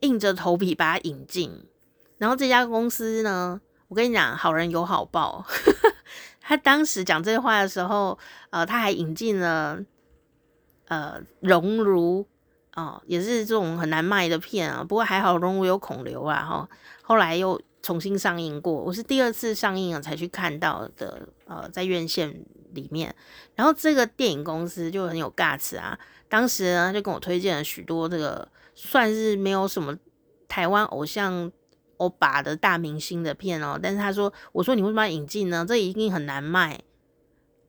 [0.00, 1.64] 硬着头皮把它引进。
[2.18, 5.44] 然后这家公司呢，我跟你讲，好人有好报，
[6.40, 8.16] 他当时讲这话的时候，
[8.50, 9.84] 呃，他还引进了。
[10.92, 12.26] 呃，熔炉
[12.74, 14.84] 哦，也是这种很难卖的片啊。
[14.86, 16.68] 不过还好，熔炉有孔刘啊，哈。
[17.00, 21.26] 后来又重新上映过，我是第二次上映了才去看到的。
[21.46, 23.14] 呃，在院线里面，
[23.54, 25.98] 然后这个电影公司就很有 guts 啊。
[26.28, 29.96] 当时呢，就跟我推荐了许多这个算是没有什么
[30.46, 31.50] 台湾偶像
[31.96, 33.80] 欧巴的大明星的片哦。
[33.82, 35.64] 但是他说，我说你为什么要引进呢？
[35.66, 36.78] 这一定很难卖。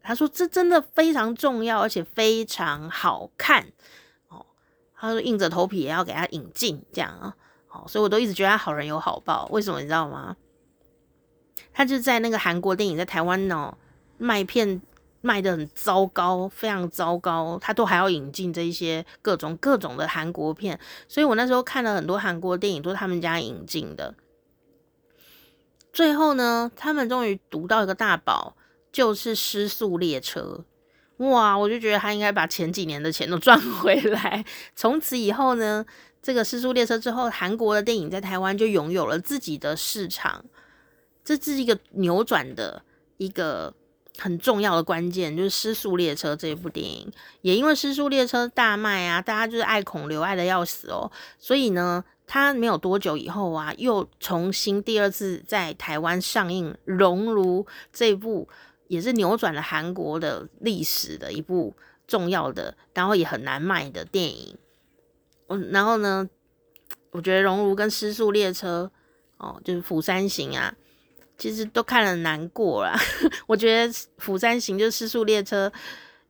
[0.04, 3.66] 他说：“这真的非常重要，而且非常好看
[4.28, 4.46] 哦。”
[4.94, 7.34] 他说：“硬着头皮也要给他引进，这样啊。”
[7.68, 9.48] 好，所以我都一直觉得他好人有好报。
[9.52, 10.36] 为什么你知道吗？
[11.72, 13.76] 他就在那个韩国电影在台湾哦
[14.18, 14.82] 卖片
[15.22, 20.78] 卖得很糟糕，非常糟糕，他都还要引进这一些各种各种的韩国片。
[21.08, 24.14] 所以我那时候看了很多韩国电影，都是他们家引进的。
[25.94, 28.58] 最后呢，他们终于赌到一个大宝。
[28.94, 30.64] 就是失速列车，
[31.18, 31.58] 哇！
[31.58, 34.46] 我就觉得他应该把前几年的钱都赚回来。
[34.76, 35.84] 从此以后呢，
[36.22, 40.46] 这个失速列车之后，韩国的电影在台湾就拥有了自己的市场，
[41.26, 42.84] 这是一个扭转的
[43.18, 43.74] 一个
[44.20, 58.48] 很重要的关键，就是失速列车这一部电影，也因为失速列车大卖啊，大家就是爱孔刘爱得要死哦，所以呢，他没有多久以后啊，又重新第二次在台湾上映《熔炉》这部。
[58.88, 61.76] 也是扭转了韩国的历史的一部
[62.08, 64.58] 重要的，然后也很难卖的电影。
[65.48, 66.28] 嗯，然后呢，
[67.12, 68.92] 我觉得《熔炉》跟《失速列车》
[69.46, 70.74] 哦，就是《釜山行》啊，
[71.38, 72.98] 其实都看了难过了。
[73.48, 75.70] 我觉得《釜山行》就《失速列车》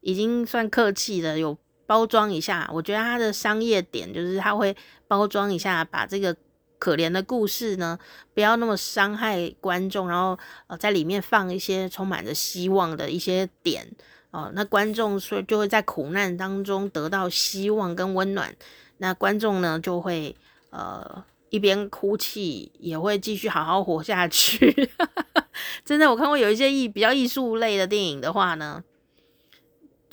[0.02, 2.70] 已经算客气的，有包装一下。
[2.74, 4.76] 我觉得它的商业点就是它会
[5.08, 6.36] 包装一下，把这个。
[6.84, 7.98] 可怜的故事呢，
[8.34, 13.88] 不要那么伤害观众，然后呃，在里面放一些充满着希望的一些点
[14.32, 18.54] 哦、那观众所以就会在苦难当中得到希望跟温暖，
[18.98, 20.36] 那观众呢就会
[20.72, 24.90] 呃一边哭泣也会继续好好活下去。
[25.86, 28.84] 真的，我看过有一些艺比较艺术类的电影的话呢，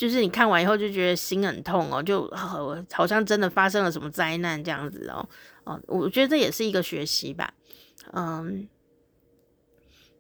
[0.01, 5.29] 就是你看完以后就觉得心很痛哦，就好，好像真的发生了什么灾难这样子哦。
[5.65, 7.53] 哦，我觉得这也是一个学习吧，
[8.15, 8.67] 嗯，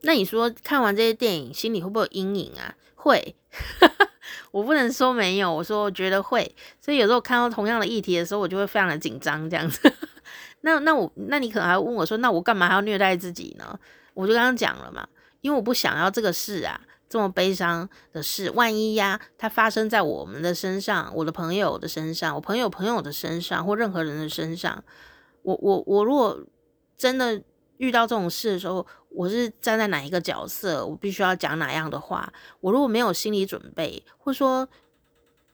[0.02, 2.76] 那你说看完这些电影，心里会不会有阴影啊？
[2.94, 3.34] 会，
[4.52, 9.90] 我不能说没有，我说我觉得会，所以有时候看到同样的议题的时候，我就会非常的紧张这样子。
[10.60, 13.80] 那那我，那你可能还问我说，那我干嘛还要虐待自己呢？
[14.12, 15.08] 我就刚刚讲了嘛，
[15.40, 16.78] 因为我不想要这个事啊，
[17.10, 24.84] 这么悲伤的事，万一呀，它发生在我们的身上，我的朋友的身上，我朋友朋友的身上，或任何人的身上，
[25.42, 26.40] 我我我如果
[26.96, 27.42] 真的
[27.78, 30.86] 遇到这种事的时候，我是站在哪一个角色？
[30.86, 32.32] 我必须要讲哪样的话？
[32.60, 34.68] 我如果没有心理准备，或说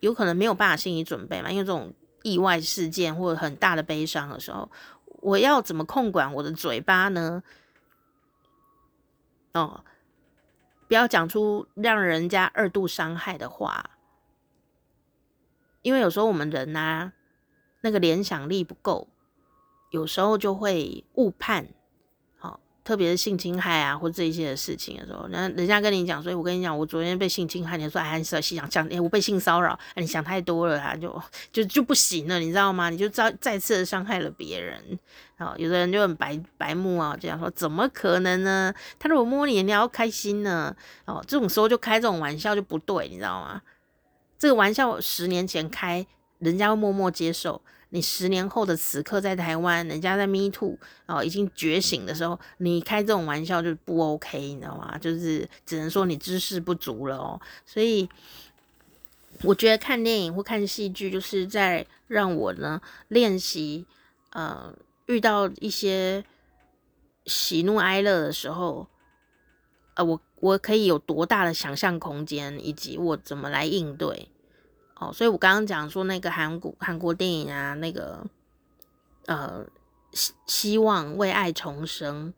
[0.01, 1.91] 有可能没有办法心理准备嘛，因为这种
[2.21, 4.69] 意外事件或者很大的悲伤的时候，
[5.05, 7.41] 我要怎么控管我的嘴巴呢？
[9.55, 9.83] 哦，
[10.87, 13.91] 不要讲出让人家二度伤害的话，
[15.81, 17.13] 因为有时候我们人呐、啊，
[17.81, 19.09] 那个联想力不够，
[19.91, 21.67] 有时候就会误判。
[22.87, 31.21] 特别是性侵害啊，或这一些的事情的时候，那人家跟你讲，所以我跟你讲，我昨天被性侵害，你说哎，是想想，哎，我被性骚扰，哎，你想太多了，他就
[31.51, 32.89] 就就不行了，你知道吗？
[32.89, 34.81] 你就再再次的伤害了别人，
[35.37, 38.73] 哦，有的人就很白白目啊，这样说怎么可能呢？
[38.97, 40.73] 他如果摸你，你要开心呢，
[41.03, 43.61] 哦，这种时候就开这种玩笑就不对，你知道吗？
[44.39, 46.07] 这个玩笑十年前开，
[46.39, 47.61] 人家会默默接受。
[47.89, 54.97] 你十年后的此刻在台湾，人家在 Me Too 哦，已经觉醒的时候，你开这种玩笑就不 OK，你知道吗？
[54.97, 57.39] 就是只能说你知识不足了哦。
[57.65, 58.09] 所以
[59.43, 63.85] 我觉得看电影或看戏剧，就是在让我呢练习，
[64.31, 64.73] 呃，
[65.05, 66.25] 遇到一些
[67.25, 68.87] 喜怒哀乐的时候，
[69.93, 74.27] 呃，我我可以有多大的想象空间，以及我怎么来应对。
[74.99, 78.25] 哦，所以我刚刚讲说那个韩国韩国电影啊，那个
[79.27, 79.63] 呃
[80.11, 82.33] 希希望为爱重生，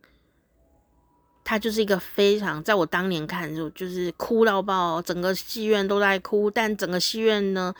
[1.45, 7.73] 它就是一个非常在我当年看就就是哭到爆，整个戏院都在哭，但整个戏院呢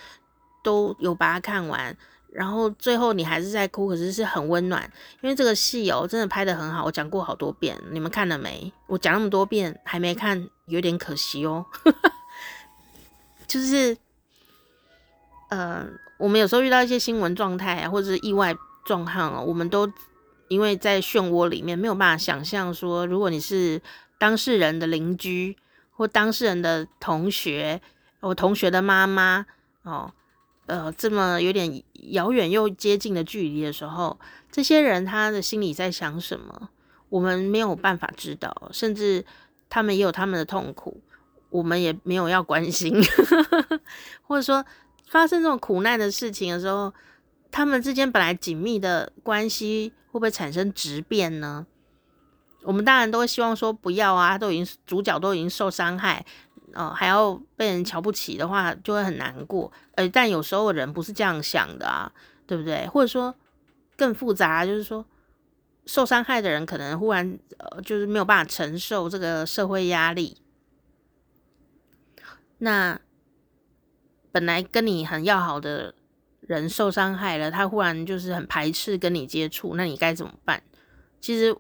[0.63, 1.93] 都有把它看完，
[2.31, 4.89] 然后最后你还是在哭，可是是很温暖，
[5.19, 8.71] 因为这个戏哦真的拍得很好，我讲过好多遍，你们看了没？
[8.87, 11.65] 我讲那么多遍还没看，有点可惜哦，
[13.45, 13.97] 就是。
[15.49, 15.85] 呃，
[16.17, 19.91] 我们有时候遇到一些新闻状态啊，或者是意外状况哦，我们都
[20.47, 23.81] 因为在漩涡里面没有办法想象说，如果你是
[24.17, 25.57] 当事人的邻居
[25.91, 27.81] 或当事人的同学，
[28.19, 29.45] 我同学的妈妈
[29.83, 30.12] 哦，
[30.67, 34.19] 呃，这么有点遥远又接近的距离的时候，
[34.51, 36.69] 这些人他的心里在想什么，
[37.09, 39.25] 我们没有办法知道，甚至
[39.67, 41.01] 他们也有他们的痛苦，
[41.49, 42.93] 我们也没有要关心，
[44.21, 44.63] 或者说。
[45.10, 46.93] 发生这种苦难的事情的时候，
[47.50, 51.65] 他们之间本来紧密的关系会不会产生质变呢？
[52.62, 56.24] 我们当然都会希望说不要啊，都已经主角都已经受伤害，
[56.74, 59.72] 哦，还要被人瞧不起的话，就会很难过。
[59.95, 62.12] 呃，但有时候人不是这样想的啊，
[62.45, 62.86] 对不对？
[62.88, 63.34] 或者说
[63.98, 65.04] 更复杂，就是说
[65.88, 70.38] 受伤害的人可能忽然呃，就是没有办法承受这个社会压力，
[72.60, 73.02] 那。
[74.31, 75.93] 本来跟你很要好的
[76.41, 80.61] 人受伤害了，他忽然就是很排斥跟你接触，那你该怎么办？
[81.19, 81.55] 其实，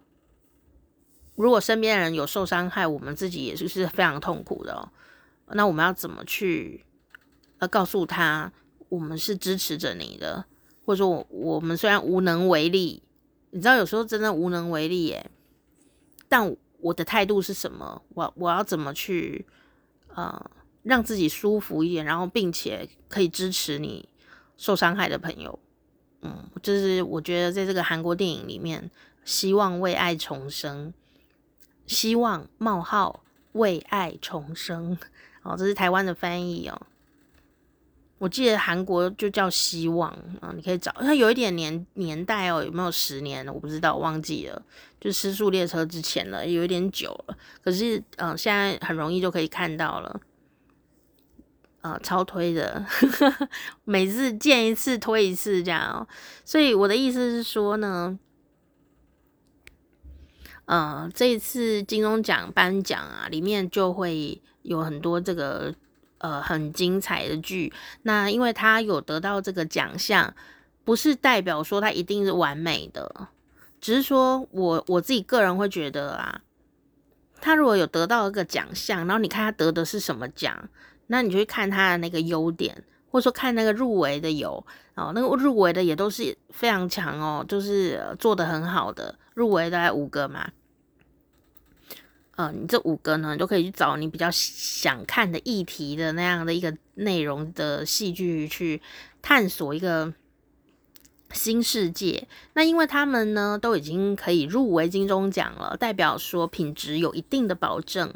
[1.35, 4.89] 如果身边的人有受伤害，我们自己也是是非常痛苦的哦。
[5.47, 6.85] 那我们要怎么去
[7.57, 8.51] 呃告诉他，
[8.89, 10.45] 我们是支持着你的，
[10.85, 13.01] 或者说我我们虽然无能为力，
[13.51, 15.29] 你知道有时候真的无能为力耶，
[16.27, 18.01] 但我的态度是什么？
[18.09, 19.45] 我我要怎么去
[20.15, 20.51] 呃？
[20.83, 24.07] 让自己舒服一点，然后并且可以支持你
[24.57, 25.59] 受伤害的朋友，
[26.21, 28.89] 嗯，就是我觉得在这个韩国电影里面，
[29.23, 30.93] 希望为爱重生，
[31.85, 34.97] 希望冒号为爱重生，
[35.43, 36.81] 哦，这是台湾的翻译哦。
[38.17, 40.11] 我记得韩国就叫希望
[40.41, 43.47] 啊，你可以找它有一点年年代哦，有没有十年？
[43.47, 44.61] 我不知道，忘记了，
[44.99, 47.37] 就失速列车之前了，有一点久了。
[47.63, 50.19] 可是嗯，现在很容易就可以看到了。
[51.81, 52.85] 呃，超推的，
[53.85, 56.05] 每次见一次推一次这样。
[56.43, 58.19] 所以我的意思是说呢，
[60.65, 65.73] 呃，这一次金钟奖颁奖啊，里面就会有很多这个
[66.17, 67.71] 呃很精彩的剧。
[68.01, 70.35] 那因为他有得到这个奖项，
[70.83, 73.29] 不是代表说他一定是完美的，
[73.79, 76.41] 只是说我我自己个人会觉得啊，
[77.39, 80.67] 他如果有得到一个奖项，然后你看他得的是什么奖？
[81.11, 84.63] 那你就去看他的那个优点，或者说看那个入围的有
[84.95, 90.51] 哦，那个入围的也都是非常强哦，就是做得很好的，入围大概五个嘛。
[92.37, 98.81] 嗯，你这五个呢，你就可以去找你比较想看的议题的那样的一个内容的戏剧去
[99.21, 100.13] 探索一个
[101.31, 108.13] 新世界，那因为他们呢都已经可以入围金钟奖了，代表说品质有一定的保证。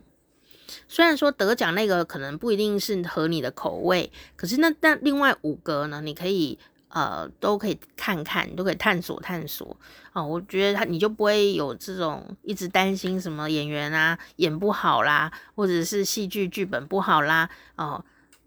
[0.87, 6.57] 虽然说得奖那个可能不一定是合你的口味，可是那那另外五个呢，你可以
[6.89, 9.75] 呃都可以看看，你都可以探索探索
[10.13, 10.25] 哦。
[10.25, 18.03] 我觉得他你就不会有这种一直担心什么演员啊演不好啦，或者是戏剧剧本不好啦哦，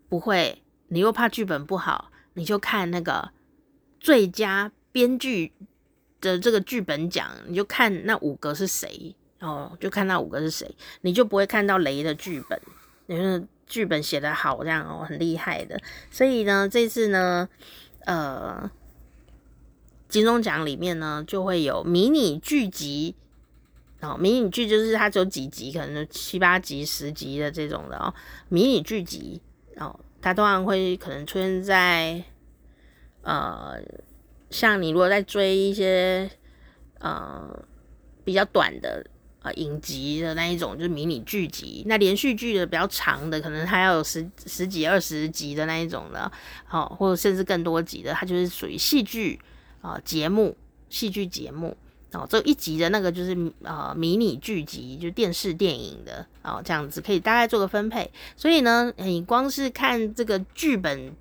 [0.09, 0.63] 不会。
[0.89, 3.31] 你又怕剧本不好，你就看那个。
[3.99, 5.53] 最佳编剧
[6.21, 12.61] 的这个剧本奖，你就看那五个是谁哦，就看那五个是谁，你就不会看到雷的剧本，
[13.07, 15.81] 因为剧本写得好，这样哦，很厉害的。
[16.11, 17.49] 所以呢，这次呢，
[18.01, 18.71] 呃，
[20.09, 23.15] 金钟奖里面呢，就会有迷你剧集
[24.01, 28.15] 哦，迷你剧就是它只有几集，可能七八集、十集的这种的哦，
[28.49, 29.43] 迷你剧集
[29.77, 32.25] 哦，它通常会可能出现在。
[33.23, 33.83] 呃，
[34.51, 36.31] 像你如果在追一些
[37.01, 37.67] 呃
[38.23, 39.05] 比较短的
[39.47, 46.31] 呃影集的那一种，就是迷你剧集，那连续剧的比较长的，可能它要有十十几二十集的那一种的，
[46.65, 49.39] 好、哦，或者甚至更多集的，它就是属于戏剧
[49.81, 50.57] 啊节目，
[50.89, 51.77] 戏剧节目
[52.11, 58.11] 哦，这一集的那个就是呃迷你剧集，就电视电影的哦，这样子可以大概做个分配。
[58.37, 61.15] 所以呢，你光是看这个剧本。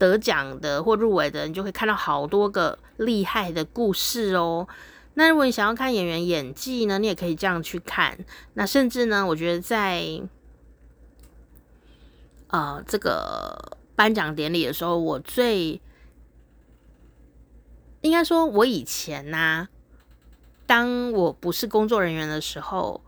[0.00, 4.66] 得奖的或入围的，你就会看到好多个厉害的故事哦。
[5.14, 8.18] 那如果你想要看演员演技呢，你也可以这样去看。
[8.54, 10.22] 那甚至呢，我觉得在
[12.48, 15.80] 呃这个颁奖典礼的时候，我最
[18.00, 19.68] 应该说，我以前呐、啊，
[20.66, 23.02] 当我不是工作人员的时候，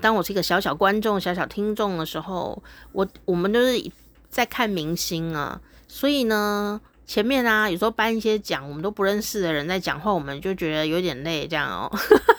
[0.00, 3.92] 当我是一个小小观众、小小听众的时候，我我们都是
[4.28, 5.60] 在看明星啊。
[5.86, 6.80] 所以呢，
[7.12, 11.86] 前面啊，有时候颁一些奖，我们都不认识的人在讲话，我们就觉得有点累，这样哦。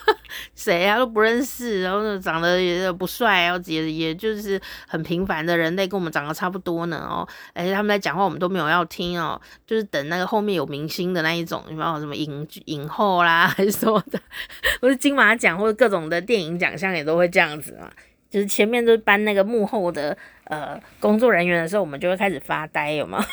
[0.56, 7.24] 谁啊都不认识，然后长得也不帅，然后也也就是很平凡的人类，跟我们长得差不多呢哦。
[7.52, 14.18] 而且他们在讲话，我们都没有要听哦，就是等那个后面有明星的那一种，有没有什么影影后啦，还是什么的，
[14.82, 17.88] 或者金马奖或者各种的电影奖项也都会这样子嘛。
[18.28, 23.24] 就是前面都颁那个幕后的呃工作人员的时候，我们就会开始发呆，有吗？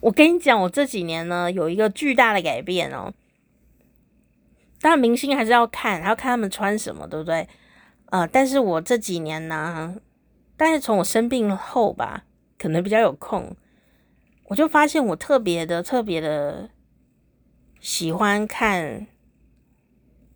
[0.00, 3.12] 我跟你讲，我这几年呢有一个巨大的改变哦。
[4.80, 7.48] 当然，明星还是要看，还要看他们穿什么，对不对？
[8.06, 9.96] 呃，但是我这几年呢，
[10.56, 12.24] 但是从我生病后吧，
[12.58, 13.56] 可能比较有空，
[14.48, 16.70] 我就发现我特别的、特别的
[17.80, 19.06] 喜欢看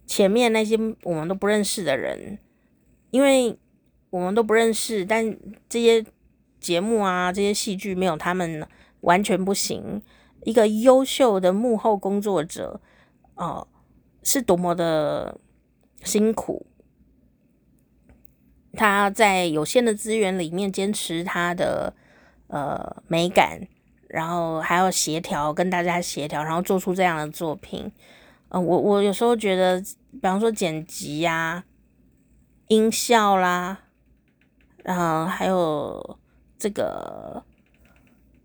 [0.07, 2.39] 前面那些我们都不认识的人。
[3.11, 3.59] 因为
[4.11, 5.35] 我们都不认识，但
[5.67, 6.05] 这些
[6.61, 8.67] 节目啊，这些戏剧没有他们
[9.01, 10.03] 完全不行。
[10.45, 12.81] 一个优秀的幕后工作者，
[13.35, 13.67] 哦、
[14.23, 15.41] 是多么的
[16.03, 16.67] 辛苦。
[18.75, 21.93] 他在有限的资源里面坚持他的
[22.47, 23.67] 呃美感，
[24.07, 27.91] 然后还要协调跟大家协调，然后做出这样的作品。
[28.51, 29.81] 呃，我我有时候觉得，
[30.13, 31.65] 比方说剪辑呀、
[32.69, 33.81] 音效啦，
[34.85, 36.19] 然后还有
[36.59, 37.43] 这个，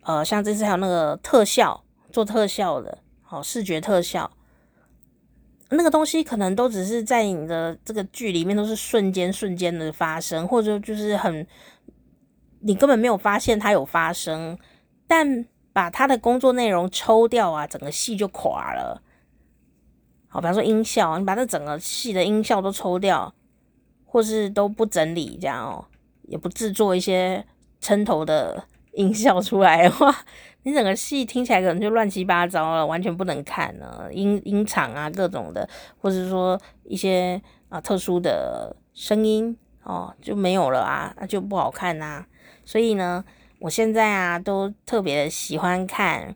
[0.04, 4.30] 呃，像这次还有那个特效，做特效的，好视觉特效，
[5.70, 11.46] 那个东西可能都只是在你的这个剧里面都是瞬间瞬间的发生，或者就是很，
[12.60, 14.58] 你根本没有发现它有发生，
[15.08, 19.02] 但把它的工作内容抽掉啊，整个戏就垮了。
[20.28, 23.34] 好，比方说音效，你把这整个戏的音效都抽掉。
[24.06, 25.84] 或是都不整理这样哦，
[26.28, 27.44] 也不制作一些
[27.82, 30.14] 撑头的音效出来的话，
[30.64, 34.10] 你整个戏听起来可能就乱七八糟了，完全不能看了。
[34.12, 35.68] 音音场啊，各种的，
[36.00, 42.26] 或者说一些啊特殊的声音哦，就没有了啊，那就不好看呐、
[42.64, 43.24] 所以呢，
[43.60, 46.36] 我现在啊都特别喜欢看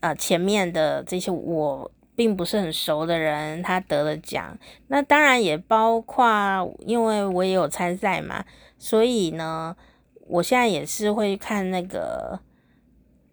[0.00, 1.90] 啊前面的这些我。
[2.16, 4.54] 并不是很熟的人，他得了奖，
[4.88, 8.44] 那当然也包括，因为我也有参赛嘛，
[8.78, 9.74] 所以呢，
[10.30, 12.38] 我现在也是会看那个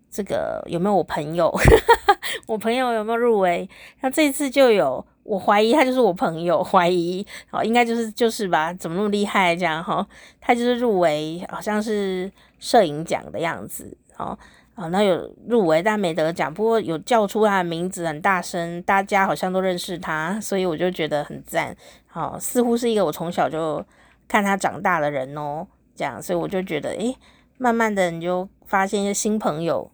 [0.10, 1.54] 这个有没有我朋友，
[2.48, 3.70] 我朋友有没有入围？
[4.02, 10.06] 那这次就有，我怀疑他就是我朋友，怀疑哦，应该就是就是吧，怎么那么厉害这样哈？
[10.42, 14.38] 他就是入围，好像是摄影奖的样子哦。
[14.76, 21.76] 啊，那有入围但没得奖，不过有叫出他的名字很大声，大家好像都认识他，所以我就觉得很赞。
[22.06, 23.84] 好，似乎是一个我从小就
[24.28, 25.66] 看他长大的人哦，
[25.98, 27.18] 这样，所以我就觉得，诶，
[27.58, 29.90] 慢慢的你就发现一些新朋友，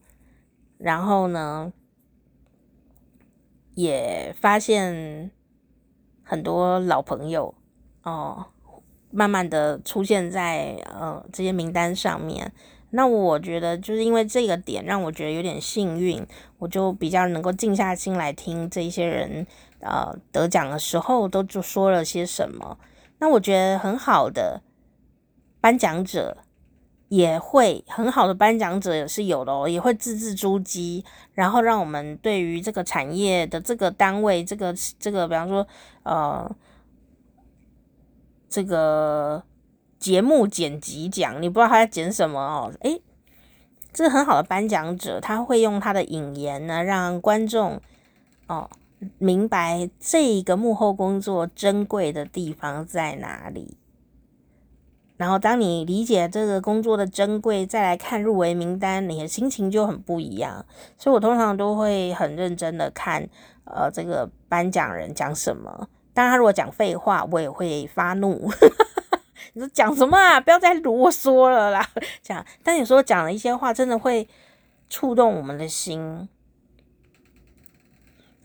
[0.78, 1.72] 然后呢，
[3.74, 5.32] 也发现
[6.24, 7.56] 很多老朋友
[8.04, 8.48] 哦，
[9.10, 12.52] 慢慢的出现在呃这些名单上面。
[12.96, 16.24] 那我觉得就是因为这个点让我觉得有点幸运，
[16.60, 19.48] 我就比较能够静下心来听这些人
[19.80, 22.78] 呃得奖的时候都就说了些什么。
[23.18, 24.62] 那我觉得很好的
[25.64, 26.36] 颁奖者
[27.08, 31.02] 也会很好的颁奖者也是有的哦，也会字字珠玑，
[31.32, 35.66] 然后让我们对于这个产业的这个单位，这个这个比方说
[36.04, 36.54] 呃
[38.50, 39.42] 这个。
[40.04, 42.74] 节目剪辑奖，你不知道他在剪什么哦？
[42.82, 43.02] 诶，
[43.94, 47.80] 这是很好的颁奖者，他会用他的引言呢，让观众
[48.48, 48.70] 哦
[49.18, 53.78] 明白这个幕后工作珍贵的地方在哪里。
[55.24, 60.66] 然后，当你理解这个工作的珍贵，再来看入围名单，你的心情就很不一样。
[60.98, 63.26] 所以我通常都会很认真的看，
[63.64, 65.88] 呃，这个颁奖人讲什么。
[66.14, 68.52] 当然，他如果讲废话，我也会发怒。
[69.56, 70.42] 你说讲什么啊？
[70.42, 71.88] 不要再啰嗦了啦！
[72.22, 74.28] 讲，但有时候讲了一些话，真的会
[74.90, 76.28] 触动我们的心。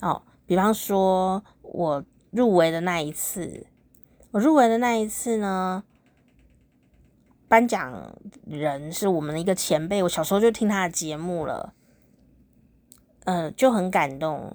[0.00, 3.66] 哦，比方说我入围的那一次，
[4.30, 5.82] 我入围的那一次呢，
[7.48, 8.14] 颁奖
[8.46, 11.72] 人是我们的一个前辈，我小时候就听他的节目了，
[13.24, 14.54] 嗯、就很感动。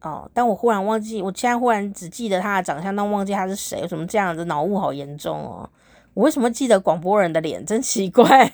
[0.00, 3.82] 哦，但我忽然忘记，我现在忽然只记得他的长相，但忘记他是谁。
[3.82, 4.44] 为什么这样子？
[4.46, 5.70] 脑雾好严重哦！
[6.14, 7.64] 我为什么记得广播人的脸？
[7.64, 8.52] 真奇怪。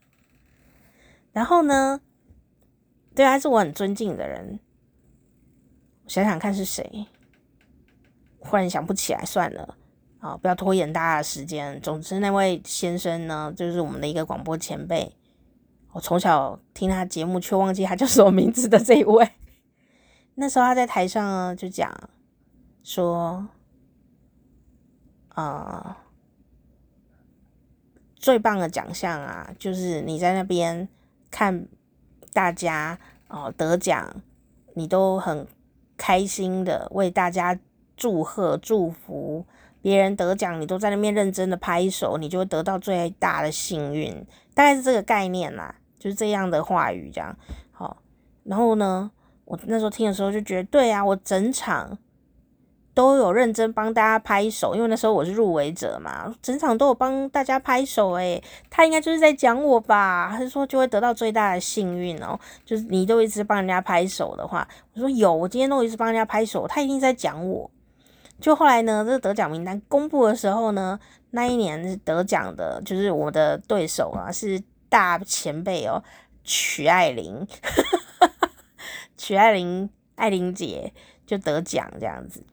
[1.32, 2.02] 然后呢？
[3.14, 4.60] 对，啊是我很尊敬的人。
[6.06, 7.06] 想想看是谁？
[8.40, 9.76] 忽然想不起来，算了。
[10.26, 11.80] 啊、不要拖延大家的时间。
[11.80, 15.14] 总之，那位先生呢，就是我们的一个广播前辈。
[15.92, 19.30] 我从小听他节目，却忘记他叫什么名字的这一位。
[20.34, 21.94] 那时候他在台上，就讲
[22.82, 23.46] 说，
[25.28, 25.98] 啊、
[28.16, 30.88] 最棒的奖项啊，就是你在那边
[31.30, 31.68] 看
[32.32, 32.98] 大家
[33.28, 34.22] 哦得奖，
[34.74, 35.46] 你都很
[35.96, 37.58] 开心的为大家
[37.96, 39.46] 祝贺祝福。
[39.86, 44.12] 别人得奖，你都在那边认真的拍手，你就会得到最大的幸运。
[44.52, 47.36] 大概是这个概念啦，就是这样的话语这样。
[47.70, 47.98] 好，
[48.42, 49.08] 然后呢，
[49.44, 51.98] 我那时候听的时候就觉得，对啊，我整场。
[52.92, 58.12] 都有认真帮大家拍手，因为那时候我是入围者嘛，整场都有帮大家拍手。
[58.12, 60.34] 诶，他应该就是在讲我吧？
[60.34, 67.70] 他说就会得到最大的幸运哦，就是你都一直帮人家拍手的话，我说有，我今天都一直帮人家拍手，他一定在讲我。
[68.40, 70.98] 就后来呢，这个得奖名单公布的时候呢，
[71.30, 76.02] 那一年得奖的就是我的对手啊，是大前辈哦，
[76.44, 77.46] 曲爱玲，
[79.16, 80.92] 曲爱玲，爱玲姐
[81.26, 82.44] 就得奖这样子。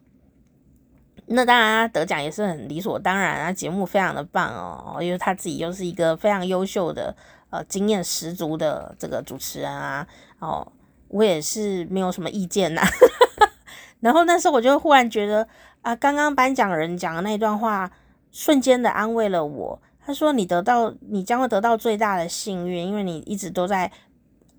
[1.27, 7.15] 那当然，他得奖也是很理所当然啊，节目非常的棒哦，因为他自己又是一个非常优秀的、
[7.49, 10.05] 呃，经验十足的这个主持人啊，
[10.39, 10.69] 哦，
[11.07, 12.81] 我也是没有什么意见呐。
[14.01, 15.47] 然后那时候我就忽然觉得
[15.83, 17.91] 啊，刚刚颁奖人讲的那段话，
[18.31, 19.81] 瞬间的安慰了我。
[20.05, 23.89] 他说：“你得到，你将会得到最大的幸运，因为你一直都在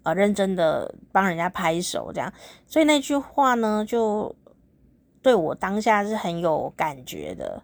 [0.04, 2.32] 呃认真的帮人家拍手，这样。
[2.66, 4.34] 所以那句话呢，就。”
[5.24, 7.62] 对我当下是很有感觉的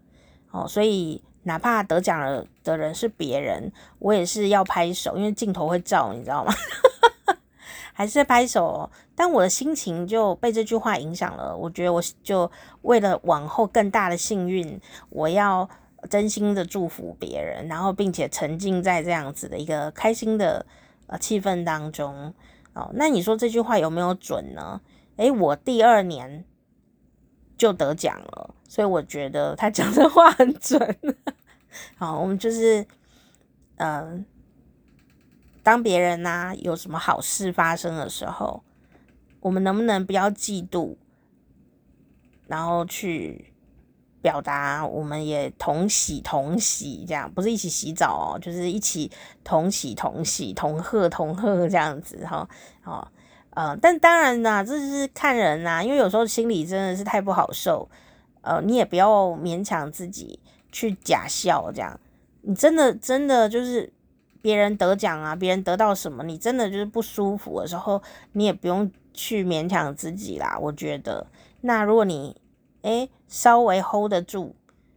[0.50, 6.54] 哦，所以哪怕得奖了的人是别人，我也是要拍手，因为镜头会照，你知道吗？
[8.00, 11.54] 还是拍手，但我的心情就被这句话影响了。
[11.54, 14.80] 我觉得我就为了往后更大的幸运，
[15.10, 15.68] 我要
[16.08, 20.64] 真心的祝福别人，然后并且沉浸在这样子的一个开心的
[21.08, 22.32] 呃气氛当中
[22.72, 22.90] 哦。
[22.94, 24.80] 那你说这句话有没有准呢？
[25.16, 26.46] 诶，我第二年。
[27.58, 30.96] 就得奖了，所以我觉得他讲的话很准。
[31.98, 32.80] 好，我们就是，
[33.76, 34.24] 嗯、呃，
[35.62, 38.62] 当别人呐、啊、有什么好事发生的时候，
[39.40, 40.96] 我们能不能不要嫉妒，
[42.46, 43.52] 然后去
[44.22, 49.10] 表达我们也同喜同喜，这样不是一起洗澡哦，就是一起
[49.42, 52.48] 同喜同喜同贺同贺这样子哈，
[52.82, 53.12] 好。
[53.52, 57.90] 呃，但当然啦，这是看人呐，因为有时候心里真的是太不好受，
[58.42, 60.38] 呃，你也不要勉强自己
[60.70, 61.98] 去假笑这样，
[62.42, 63.92] 你真的真的就是
[64.42, 70.58] 别人得奖啊，别人得到什么，你真的就是不舒服的时候，你也不用去勉强自己啦。
[70.60, 71.26] 我觉得，
[71.62, 72.40] 那如果你
[72.82, 74.54] 诶稍微 hold 得住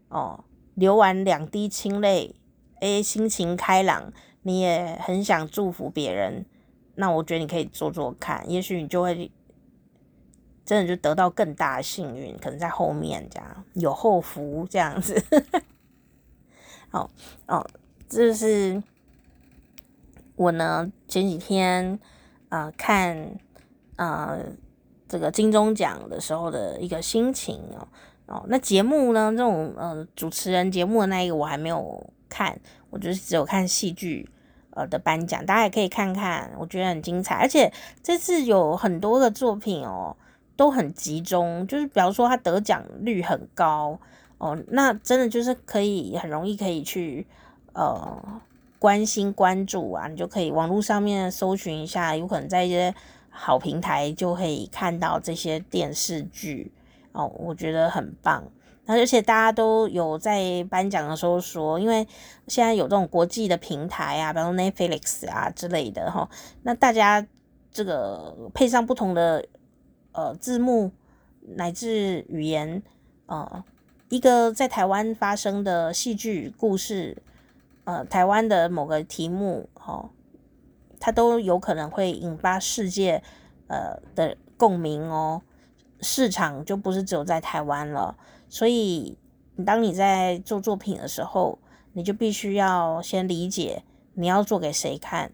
[0.10, 0.44] 哦，
[0.76, 2.36] 流完两滴清泪，
[2.80, 4.14] 诶心情开朗，
[4.44, 6.46] 你也很想祝福别人。
[6.96, 9.32] 那我觉得你可以做做看，也许你就会
[10.64, 15.22] 真的就得到更大的幸运，可能在后面这样有后福这样子。
[16.92, 17.10] 哦
[17.48, 17.68] 哦，
[18.08, 18.82] 就是
[20.44, 22.00] 我呢前几天
[22.50, 23.18] 啊、呃、看
[23.96, 24.40] 啊、呃、
[25.08, 27.88] 这个金钟奖的时候的一个心情哦
[28.28, 28.46] 哦。
[28.48, 34.30] 那节目呢，这种呃主持人节目的那一个我还没有看，我就是只有看戏剧
[34.72, 37.72] 呃的颁奖，大家也可以看看，我觉得很精彩，而且
[38.02, 40.16] 这次有很多个作品哦。
[40.56, 44.00] 都很集中，就是比方说他得奖率很高
[44.38, 47.26] 哦，那真的就是可以很容易可以去
[47.74, 48.40] 呃
[48.84, 52.94] 关心关注啊，你就可以网络上面搜寻一下，有可能在一些
[53.30, 56.70] 好平台就可以看到这些电视剧
[57.14, 58.44] 哦，我觉得很棒。
[58.84, 62.06] 那而且大家都有在颁奖的时候说，因为
[62.48, 66.30] 现在有这种国际的平台啊，比方说 Netflix 啊之类的哈，
[66.64, 67.26] 那大家
[67.72, 69.46] 这个配上不同的。
[70.16, 70.92] 呃，字幕
[71.56, 72.84] 乃至语言，
[73.26, 73.64] 呃，
[74.10, 77.18] 一个在台湾发生的戏剧故事，
[77.86, 80.10] 呃，台湾的某个题目，哦，
[81.00, 83.22] 它都有可能会引发世界
[83.68, 85.42] 呃的共鸣哦。
[86.02, 88.18] 市场就不是只有在台湾了，
[88.50, 89.18] 所以
[89.66, 91.60] 当你在做作品的时候，
[91.94, 95.32] 你就必须要先理解你要做给谁看。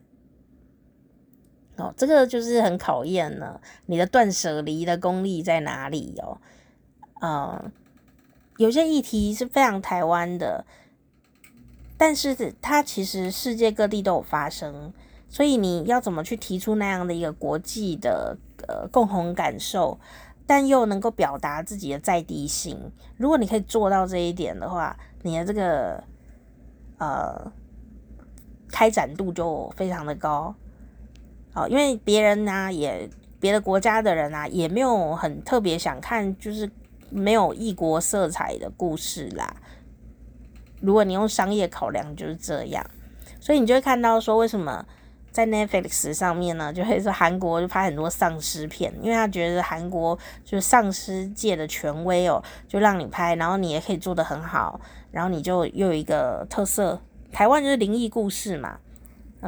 [1.78, 6.38] 哦，这个就是很考验了你的断舍离的功力在哪里哦。
[7.22, 7.72] 呃，
[8.58, 10.66] 有些议题是非常台湾的，
[12.00, 14.94] 但是它其实世界各地都有发生，
[15.28, 18.38] 所以你要怎么去提出那样的一个国际的
[18.70, 20.00] 呃共同感受，
[20.48, 22.94] 但又能够表达自己的在地性？
[23.18, 26.02] 如果你可以做到这一点的话，你的这个
[27.00, 27.52] 呃
[28.70, 30.56] 开展度就非常的高。
[31.54, 33.10] 哦，因为别人呢、也
[33.42, 36.72] 别的国家的人啊，也没有很特别想看，就是
[37.10, 39.54] 没有异国色彩的故事啦。
[40.82, 42.86] 如果你用商业考量，就是这样，
[43.40, 44.86] 所以你就会看到说，为什么
[45.32, 54.80] 在 Netflix 上面呢，就会说韩国就拍很多丧尸片，因为他觉得韩国就是丧尸界的权威哦，就让你拍，然后你也可以做得很好，
[55.12, 57.02] 然后你就又有一个特色，
[57.32, 58.78] 台湾就是灵异故事嘛。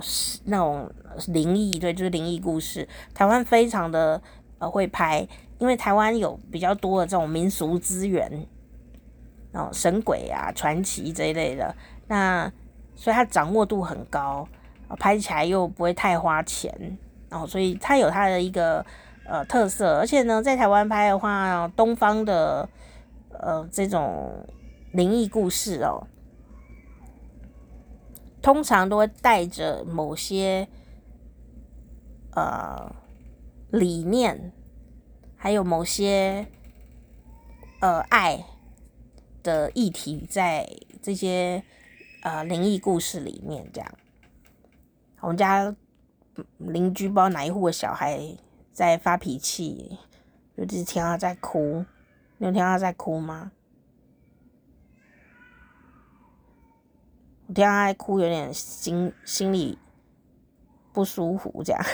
[0.02, 0.90] 是那种
[1.28, 2.88] 灵异，对，就是灵异故事。
[3.14, 4.22] 台湾非常的
[4.58, 5.28] 呃会拍，
[5.60, 8.48] 因为台湾有比较多的这种民俗资源，
[9.52, 11.76] 然后神鬼啊、传奇这一类的，
[12.08, 12.52] 那
[12.96, 14.48] 所以它掌握度很高，
[15.00, 16.98] 拍起来又不会太花钱，
[17.30, 18.86] 然后所以它有它的一个
[19.26, 19.98] 呃特色。
[20.00, 22.70] 而且呢，在台湾拍的话，东方的
[23.32, 24.46] 呃这种
[24.94, 26.08] 灵异故事哦。
[28.42, 30.68] 通常都会带着某些
[32.34, 32.92] 呃
[33.70, 34.52] 理念，
[35.36, 36.48] 还有某些
[37.82, 38.44] 呃爱
[39.44, 40.68] 的议题在
[41.02, 41.64] 这些
[42.22, 43.70] 呃灵异故事里面。
[43.74, 43.92] 这样，
[45.20, 45.76] 我们家
[46.58, 48.36] 邻居不知道哪一户的小孩
[48.72, 50.00] 在发脾气，
[50.56, 51.86] 就一直听他在哭。
[52.38, 53.52] 你有听他在哭吗？
[57.48, 59.78] 我听他在哭，有点心心里
[60.94, 61.84] 不舒服，这样。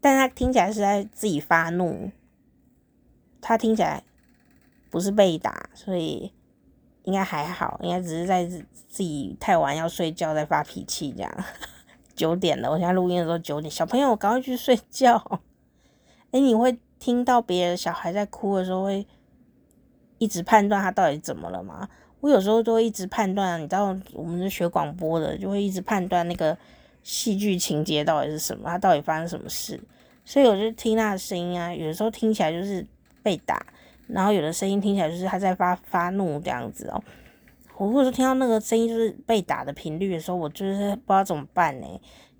[0.00, 2.10] 但他听起来是在自己发怒，
[3.46, 4.02] 他听起来
[4.90, 6.32] 不是被打，所以
[7.02, 11.44] 应该还好，应该只是在自己太晚要睡觉，在发脾气这样。
[12.16, 15.40] 九点了，我现在录音的时候九点，小朋友赶快去睡觉。
[16.30, 19.06] 哎，你会听到别人小孩在哭的时候，会
[20.18, 21.88] 一直判断他到底怎么了吗？
[22.20, 26.56] 我有时候都会一直判断，你知道，我们是学广播的，就会一直判断那个
[27.02, 29.78] 戏剧情节到底是什么，他到底发生什么事。
[30.24, 32.86] 所以我就听他的声音啊，有的时候听起来就是
[33.24, 33.66] 被打，
[34.06, 37.02] 然后有的声音听起来就是他在发发怒这样子哦。
[37.76, 41.86] 我如果说听到那个声音就是被打的频率的时候，我就是不知道怎么办呢？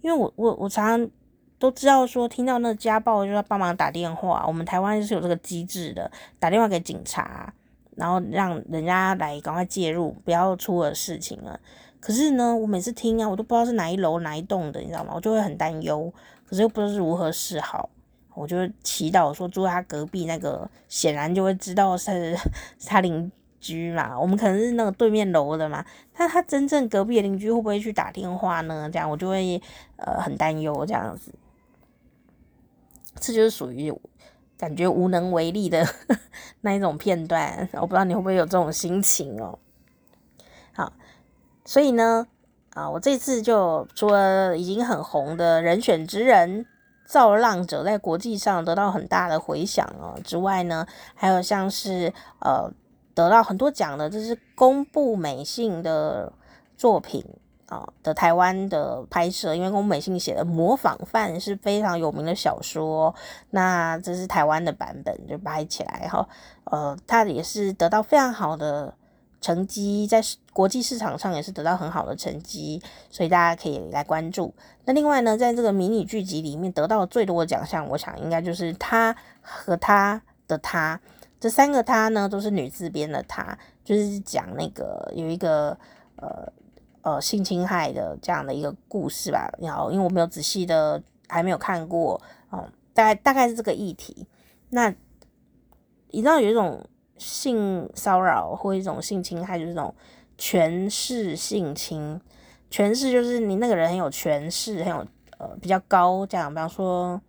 [0.00, 1.10] 因为我我我常常
[1.58, 6.08] 都知道说，听到那家暴就要帮忙打电话，我们台湾是有这个机制的，
[6.38, 7.52] 打电话给警察。
[7.96, 11.60] 然后让人家来赶快介入，不要出了事情了。
[12.00, 15.12] 可是呢，我每次听啊，我都不知道是哪一楼哪一栋的，你知道吗？
[15.14, 16.12] 我就会很担忧，
[16.44, 17.88] 可是又不知道是如何是好。
[18.34, 22.36] 我就祈祷说，住他隔壁那个，显然就会知道是
[22.86, 23.30] 他邻
[23.60, 24.18] 居嘛。
[24.18, 28.90] 我们可能是那个对面楼的嘛，但他真正隔壁的邻居会不会去打电话呢？
[28.92, 29.60] 这样我就会
[29.96, 31.32] 呃很担忧这样子。
[33.20, 33.94] 这就是属于。
[34.56, 35.84] 感觉无能为力的
[36.62, 39.58] 那一种片段，我不知道你会不会有这种心情哦。
[40.72, 40.92] 好，
[41.64, 42.28] 所以呢，
[42.70, 46.64] 啊，我这次就除了已经很红的人选之人
[47.04, 50.18] 造浪者在国际上得到很大的回响哦。
[50.24, 52.70] 之外呢，还有像是呃
[53.14, 56.32] 得到很多奖的，这是宫部美幸的
[56.76, 57.24] 作品
[57.66, 63.14] 啊的台湾的拍摄，因为宫部美幸写的《模仿犯》是非常有名的小说，
[63.50, 66.28] 那这是台湾的版本就拍起来哈，
[66.64, 68.94] 呃，它也是得到非常好的。
[69.44, 70.22] 成绩在
[70.54, 72.80] 国际市场上也是得到很好的成绩，
[73.10, 74.54] 所以大家可以来关注。
[74.86, 80.98] 那另外呢，在这个迷你剧集里面得到最多的奖项，我想应该就是他和他的他
[81.38, 85.76] 这三个他呢，都是女字边的他，就是讲那个有一个
[86.16, 86.50] 呃
[87.02, 89.52] 呃性侵害的这样的一个故事吧。
[89.58, 92.18] 然后因为我没有仔细的还没有看过
[92.48, 94.26] 哦，大概大概是这个议题。
[94.70, 94.88] 那
[96.12, 96.82] 你知道有一种。
[97.24, 99.94] 性骚扰或一种性侵害，就是这种
[100.36, 102.20] 权势性侵。
[102.70, 105.06] 权势就是你那个人很有权势，很有
[105.38, 106.52] 呃比较高这样。
[106.52, 107.20] 比方说，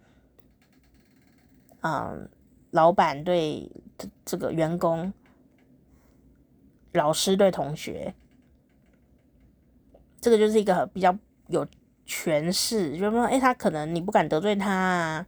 [1.81, 2.29] 嗯，
[2.71, 3.71] 老板对
[4.25, 5.13] 这个员工，
[6.91, 8.13] 老师对同学，
[10.19, 11.17] 这个就是一个比较
[11.47, 11.65] 有
[12.05, 12.97] 权势。
[12.97, 15.25] 就是说，哎，他可能你不敢得罪他啊。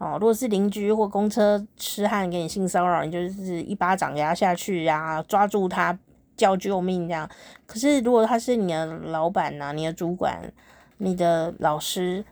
[0.00, 5.98] 哦，如果是邻居或公车痴汉给你性骚扰，你就是一巴掌给他下去呀、啊，抓住他
[6.34, 7.28] 叫救命这样。
[7.66, 10.50] 可是如果他是你的老板呐、啊，你的主管、
[10.96, 12.24] 你的老师，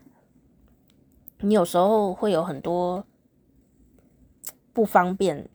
[1.41, 3.05] 你有时候会有很多
[4.73, 5.47] 不方便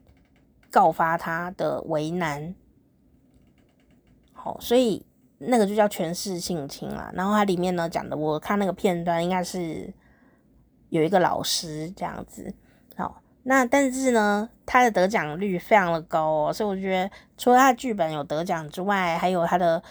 [0.70, 2.54] 告发他的为难。
[4.34, 5.04] 好，所以
[5.40, 7.12] 那个就叫权势性侵啦。
[7.16, 9.92] 然后它里面呢讲的，我看那个片段应该是。
[10.94, 12.54] 有一个老师这样子，
[12.96, 19.82] 好，那但是呢，他的得奖率非常的高哦，所以我觉得除了他剧本有得奖之外，还有他的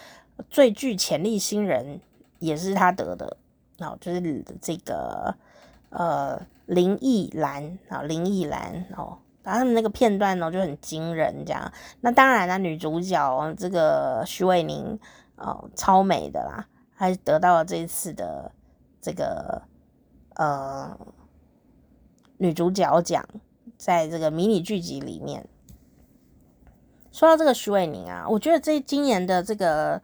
[0.49, 1.99] 最具潜力新人
[2.39, 3.35] 也是他得的，
[3.79, 5.35] 好，就是这个
[5.89, 14.97] 呃林奕兰啊林奕兰哦，然后他们那个片段呢就很惊人这样，那当然啦，女主角这个徐玮宁
[15.35, 18.53] 哦超美的啦，还得到了这一次的
[19.01, 19.63] 这个。
[20.35, 20.97] 呃，
[22.37, 23.23] 女主角奖
[23.77, 25.47] 在这个迷你剧集里面，
[27.11, 30.01] 说到这个徐伟宁啊，我觉得这今年的这个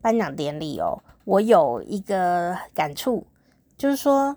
[0.00, 3.26] 颁奖典礼哦，我有一个感触，
[3.76, 4.36] 就是说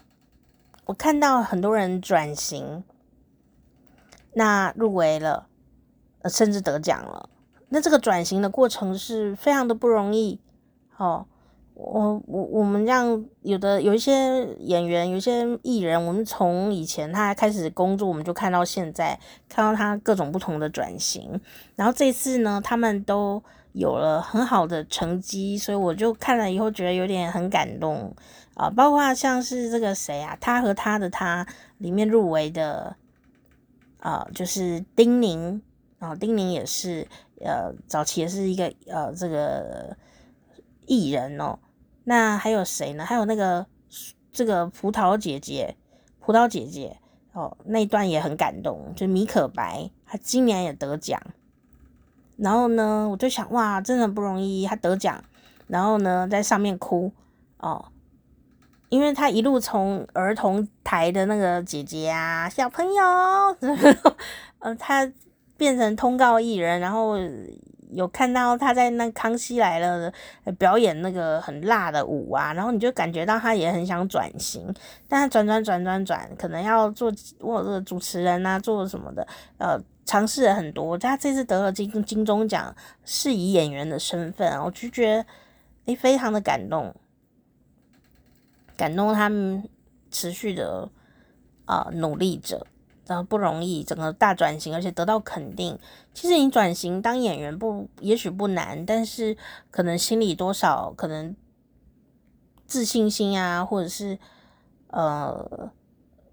[0.85, 2.83] 我看到很多人转型，
[4.33, 5.47] 那入围了，
[6.25, 7.29] 甚至得奖了，
[7.69, 10.41] 那这个转型的过程是非常的不容易，
[10.97, 11.25] 哦。
[11.81, 19.17] 我我我们这样有的有一些演员，有一些艺人，我们从以前他开始工作，我们就看到现在，
[19.47, 21.39] 看到他各种不同的转型。
[21.77, 28.13] 然后这次呢，他们都有了很好的成绩，所以我就看了以后觉得有点很感动
[28.55, 28.69] 啊。
[28.69, 32.97] 包括像是这个谁啊，他和他的他里面入围的
[34.01, 35.61] 啊，就是丁宁
[35.99, 37.07] 啊，丁宁也是
[37.39, 39.95] 呃，早期也是一个呃这个
[40.85, 41.57] 艺人哦。
[42.09, 43.05] 那还有谁呢？
[43.05, 43.67] 还有那个
[44.31, 45.75] 这个葡萄姐姐，
[46.19, 46.97] 葡萄姐姐
[47.33, 51.21] 哦，那段也很感动，就米可白，她今年也得奖。
[52.35, 55.23] 然后呢，我就想，哇，真的不容易，她得奖，
[55.67, 57.11] 然后呢，在上面哭
[57.59, 57.85] 哦，
[58.89, 63.03] 因为她一路从儿童台的那个姐姐啊，小朋友，
[64.57, 65.07] 呃，她
[65.57, 67.19] 变成通告艺人，然后。
[67.89, 70.11] 有看到他在那《康熙来了》
[70.57, 74.73] 表演那个很辣的舞啊，然后你就感觉到他也很想转型，
[75.07, 79.27] 但他转转转转转，可能要做或者主持人啊，做什么的，
[79.57, 80.97] 呃，尝试了很多。
[80.97, 82.75] 他这次得了金金钟奖，
[83.05, 85.25] 是以演员的身份，我就觉得
[85.85, 86.95] 诶、非常的感动，
[88.77, 89.67] 感动他们
[90.11, 90.87] 持续的
[91.65, 92.67] 啊、努力着。
[93.25, 95.77] 不容易，整个大转型，而且得到肯定。
[96.13, 99.35] 其实你转型当演员不，也许不难，但是
[99.71, 101.35] 可能心里多少可能
[102.65, 104.17] 自信心啊，或者是
[104.91, 105.71] 呃，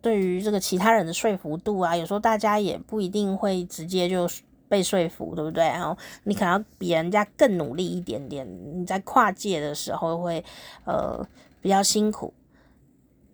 [0.01, 4.29] 对于这个其他人的说服度啊，有时候大家也不一定会直接就
[4.69, 5.65] 被说服，对不对？
[5.65, 10.45] 然后你可能要比人家更努力一点点，你在跨界的时候会
[10.85, 11.27] 呃
[11.61, 12.35] 比较辛苦。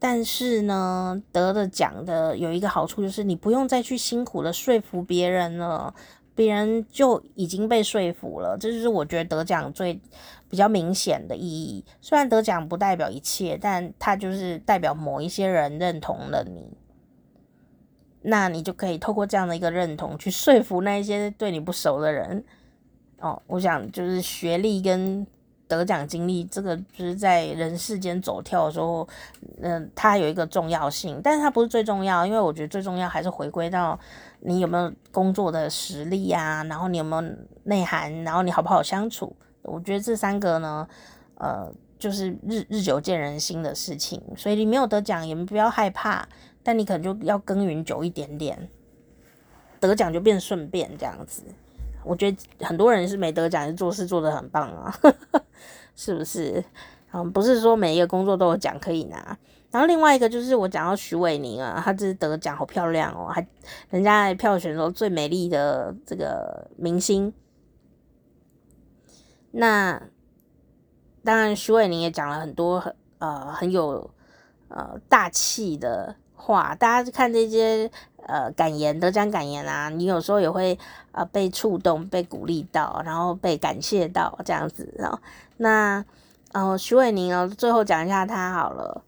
[0.05, 5.95] 但是呢，得了奖的有一个好处就是你不用再去辛苦的说服别人了，
[6.35, 8.59] 别人就已经被说服了。
[8.59, 10.01] 这就是我觉得得奖最
[10.51, 11.85] 比较明显的意义。
[12.01, 16.77] 虽然得奖不代表一切，但它就是代表某一些人认同了你，
[18.23, 22.45] 那你就可以透过这样的一个认同去说服那些对你不熟的人。
[23.21, 25.25] 哦，我想就是学历跟
[25.77, 29.09] 得奖经历，这个就是在人世间走跳的时候，
[29.63, 33.99] 嗯、它有一个重要性，但是它不是最重要，因为我觉得最重要还是回归到
[34.41, 39.35] 你有没有工作的实力啊，然后你有没有内涵，然后你好不好相处。
[39.63, 40.87] 我觉得这三个呢，
[41.37, 46.29] 呃，就是日日久见人心的事情，所以你没有得奖也不要害怕，
[46.63, 48.69] 但你可能就要耕耘久一点点，
[49.81, 51.43] 得奖就变顺便这样子。
[52.05, 54.95] 我觉得很多人是没得奖，是做事做得很棒啊，
[55.97, 56.63] 是不是？
[57.13, 59.37] 嗯，不是说每一个工作都有奖可以拿。
[59.71, 63.47] 然后另外一个就是我讲到许玮宁啊，他这得奖好漂亮哦，还
[63.91, 67.33] 人家在票选说最美丽的这个明星。
[69.51, 70.03] 那
[71.23, 74.11] 当然，许玮宁也讲了很多很呃很有
[74.69, 76.75] 呃大气的话。
[76.75, 77.91] 大家看这些
[78.27, 80.79] 呃感言、得奖感言啊，你有时候也会
[81.13, 84.93] 呃被触动、被鼓励到，然后被感谢到这样子。
[84.99, 85.19] 然后
[85.57, 86.05] 那
[86.53, 89.05] 呃徐伟宁哦，最后讲一下他好了。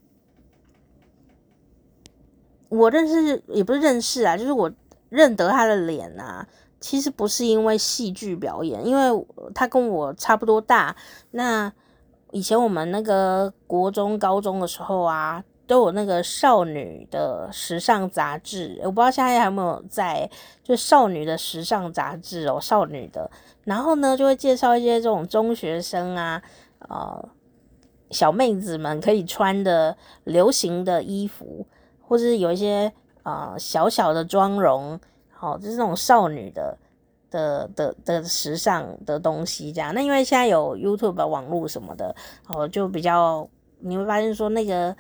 [2.69, 4.73] 我认识也不是认识啊，就是我
[5.09, 6.47] 认得他的脸啊。
[6.81, 10.95] 其实不是因为戏剧表演，因为他跟我差不多大。
[11.31, 11.73] 那
[12.31, 20.29] 以前我们那个国中、高中的时候啊，都有那个少女的时尚杂志，我不知道现在还有没有在，
[20.63, 23.31] 就少女的时尚杂志哦，少女的。
[23.65, 26.43] 然后呢，就会介绍一些这种中学生啊，
[26.89, 27.29] 呃，
[28.11, 31.67] 小妹子们可以穿的流行的衣服，
[32.01, 32.93] 或者是有一些
[33.23, 35.01] 呃小小的妆容。
[35.41, 36.79] 哦，就是那种少女的
[37.31, 39.93] 的的的时尚的东西，这样。
[39.93, 42.17] 那因为现在有 YouTube 网络什么的，
[42.49, 43.47] 哦，就比较
[43.81, 44.97] 你会发现说那个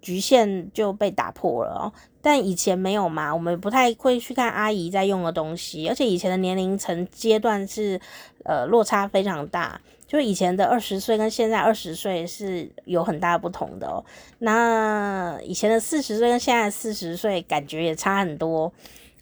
[0.00, 1.92] 局限就被打破了哦。
[2.22, 8.00] 但以前没有嘛，我们不太会去看阿姨在用的东西，而且以前的年龄层阶段是
[8.44, 14.04] 呃落差非常大，就以前的二十岁跟现在二十岁是有很大不同的哦。
[14.38, 18.72] 那以前的四十岁跟现在四十岁感觉也差很多。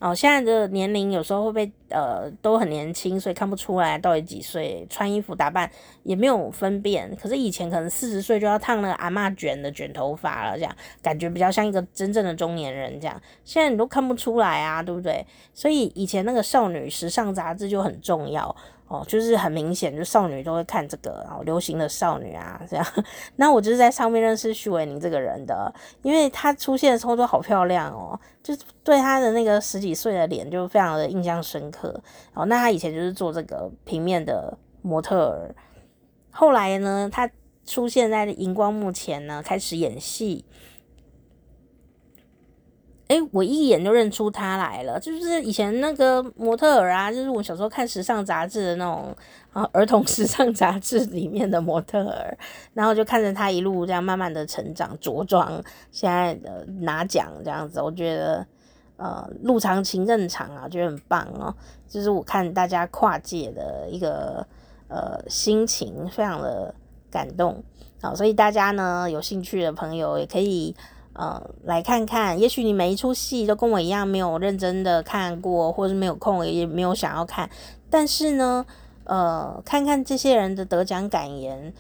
[0.05, 5.70] 哦，现在的年龄有时候会被呃都很年轻，所以看不出来到底几岁，穿衣服打扮
[6.02, 7.16] 也没有分辨。
[7.16, 13.18] 可是以前可能四十岁就要烫那个阿嬷卷的卷头发了，这样感觉比较像一个真正的中年人这样。
[13.44, 15.24] 现在你都看不出来啊，对不对？
[15.55, 18.55] 所以以前那个少女时尚杂志就很重要。
[18.95, 22.86] 哦，就是很明显，就少女都会看这个，然后流行的少女啊，这样。
[23.36, 25.72] 那我就是在上面认识许玮宁这个人的，
[26.03, 32.01] 因为她出现的时候都好漂亮哦，就对她的那个十几岁的脸就非常的印象深刻。
[32.34, 35.55] 哦，那她以前就是做这个平面的模特儿，
[36.30, 37.28] 后来呢，她
[37.66, 40.45] 出现在荧光幕前呢，开始演戏。
[43.15, 49.17] 哎，我一眼就认出他来了，就是以前那个模特儿啊，就是我小时候看时尚杂志的那种
[49.53, 52.37] 啊，儿童时尚杂志里面的模特儿，
[52.73, 55.62] 然后就看着他一路这样慢慢的成长茁壮，
[55.93, 58.45] 现在的拿奖这样子，我觉得
[58.97, 61.55] 呃，路长情更长啊，觉得很棒哦。
[61.87, 64.45] 就是我看大家跨界的一个
[64.89, 66.75] 呃心情，非常的
[67.12, 67.62] 感动。
[68.03, 70.75] 好，所以大家呢有兴趣的朋友也可以。
[71.15, 77.49] 呃，来看看，也许你每一出戏都跟我一样没有认真的看过，或者是没有空，也没有想要看。
[77.89, 78.67] 但是呢，
[79.05, 81.73] 呃，看看这些人的得奖感言，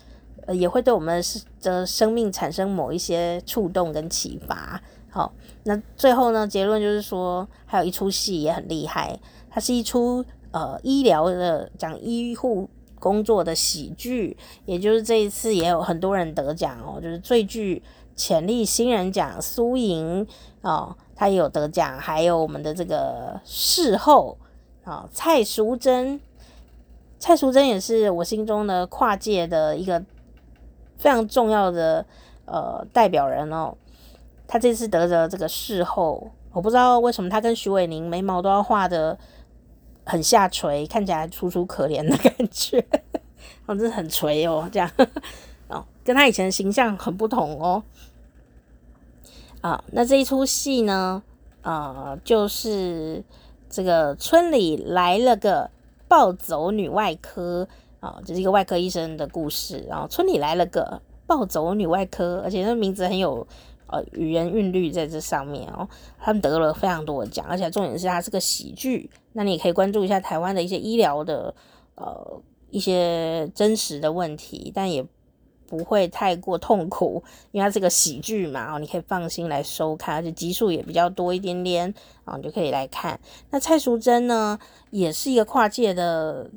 [0.46, 1.20] 呃，也会对我们
[1.60, 4.80] 的生命产生某一些触动跟启发。
[5.10, 5.32] 好，
[5.64, 9.18] 那最后呢，结论就是说，还有一出戏也很厉害，
[9.50, 12.70] 它是一出呃医疗的讲医护
[13.00, 17.82] 工作的喜剧，也就是这一次也有很多人得奖哦，就是最具。
[18.16, 20.26] 潜力新人奖苏莹
[20.62, 24.38] 哦，她也有得奖，还有我们的这个视后
[24.84, 26.20] 啊、哦，蔡淑臻，
[27.18, 30.02] 蔡淑臻也是我心中的跨界的一个
[30.98, 32.04] 非常重要的
[32.44, 33.74] 呃代表人哦。
[34.46, 39.18] 他这次得着这个视后，我不知道为什么他跟徐玮宁眉毛都要画得
[40.04, 42.78] 很下垂，看起来楚楚可怜的感觉，
[43.66, 44.88] 哦，真的很垂哦，这样。
[45.66, 47.82] 哦，跟他以前的形象很不同哦。
[49.64, 51.22] 啊，那这一出戏呢，
[51.62, 53.24] 呃，就是
[53.70, 55.70] 这个村里来了个
[56.06, 57.66] 暴走女外科
[58.00, 59.82] 啊，就是一个外科医生的故事。
[59.88, 63.46] 然后村里来了个暴走女外科，而且那名字很有
[63.86, 65.88] 呃语言韵律在这上面哦。
[66.20, 69.08] 他们得了非常多的奖，而且重点是它是个喜剧。
[69.32, 71.54] 那你也可以关注一下台湾的一些医疗的
[71.94, 72.38] 呃
[72.68, 75.06] 一些真实的问题，但也。
[75.76, 77.20] 不会太过痛苦，
[77.50, 81.92] 因为它是个喜剧嘛，哦，你可以放心来收看，而且集数也比较多一点点，
[82.24, 83.18] 啊，你就可以来看。
[83.50, 84.56] 那蔡淑臻呢，
[84.90, 86.48] 也是一个跨界的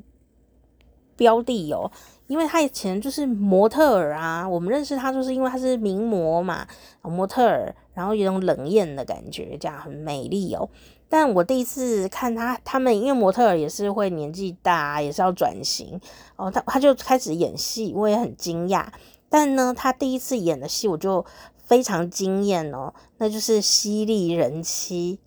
[1.15, 1.91] 标的哦，
[2.27, 6.67] 因为他以前就是模特儿啊，我们认识他就是因为他是名模嘛，
[7.01, 10.69] 模特儿，然后有种冷艳的感觉，这样很美丽哦。
[11.09, 15.97] 但我第一次看他，他们因为模特儿也是会年纪大，也是要转型
[16.35, 18.85] 哦，他他就开始演戏，我也很惊讶。
[19.29, 21.25] 但呢，他第一次演的戏我就
[21.63, 25.17] 非常惊艳哦，那就是《犀利人妻》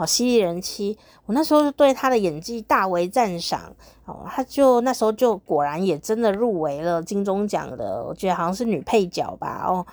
[0.00, 0.94] 哦，《犀利人妻》，
[1.26, 3.74] 我那时候就对他的演技大为赞赏
[4.04, 9.84] 哦，他就那时候就果然也真的入围了金钟奖的，我觉得好像是女配角吧哦，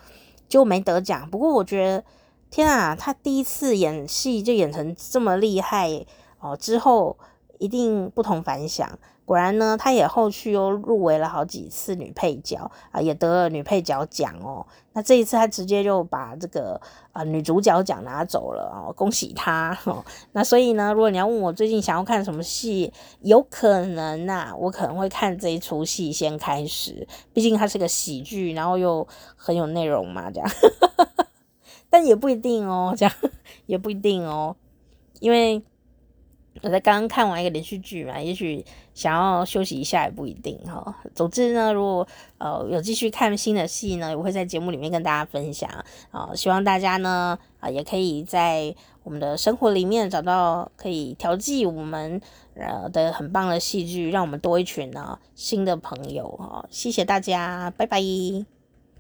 [0.48, 1.28] 就没得奖。
[1.32, 2.04] 不过我觉得。
[2.54, 5.90] 天啊，他第一次演戏就演成这么厉害
[6.40, 6.56] 哦！
[6.56, 7.18] 之后
[7.58, 8.88] 一定不同凡响。
[9.26, 14.64] 果然呢，他也后续又入围了好几次女配角啊，也得了女配角奖哦。
[14.92, 16.80] 那这一次他直接就把这个
[17.12, 20.06] 啊女主角奖拿走了哦，恭喜他哦。
[20.34, 30.48] 那所以呢，如果你要问我最近想要看什么戏，有可能呐、我可能会看这一出戏先开始，毕竟它是个喜剧，然后又很有内容嘛，这样。
[31.94, 33.16] 但也不一定哦， 这样
[33.68, 34.56] 也不一定哦，
[35.20, 35.62] 因为
[36.64, 38.66] 我在刚刚看完一个连续剧嘛，也许
[38.96, 40.96] 想要休息一下也不一定哈、哦。
[41.14, 42.08] 总之呢，如果
[42.40, 45.70] 呃有继续看新的戏呢，我会在节目里面跟大家分享
[46.10, 48.74] 啊、希望大家呢啊也可以在
[49.04, 52.20] 我们的生活里面找到可以调剂我们
[52.56, 56.66] 呃的很棒的戏剧，让我们多一群呢新的朋友哈、哦。
[56.72, 58.53] 谢谢大家，拜拜。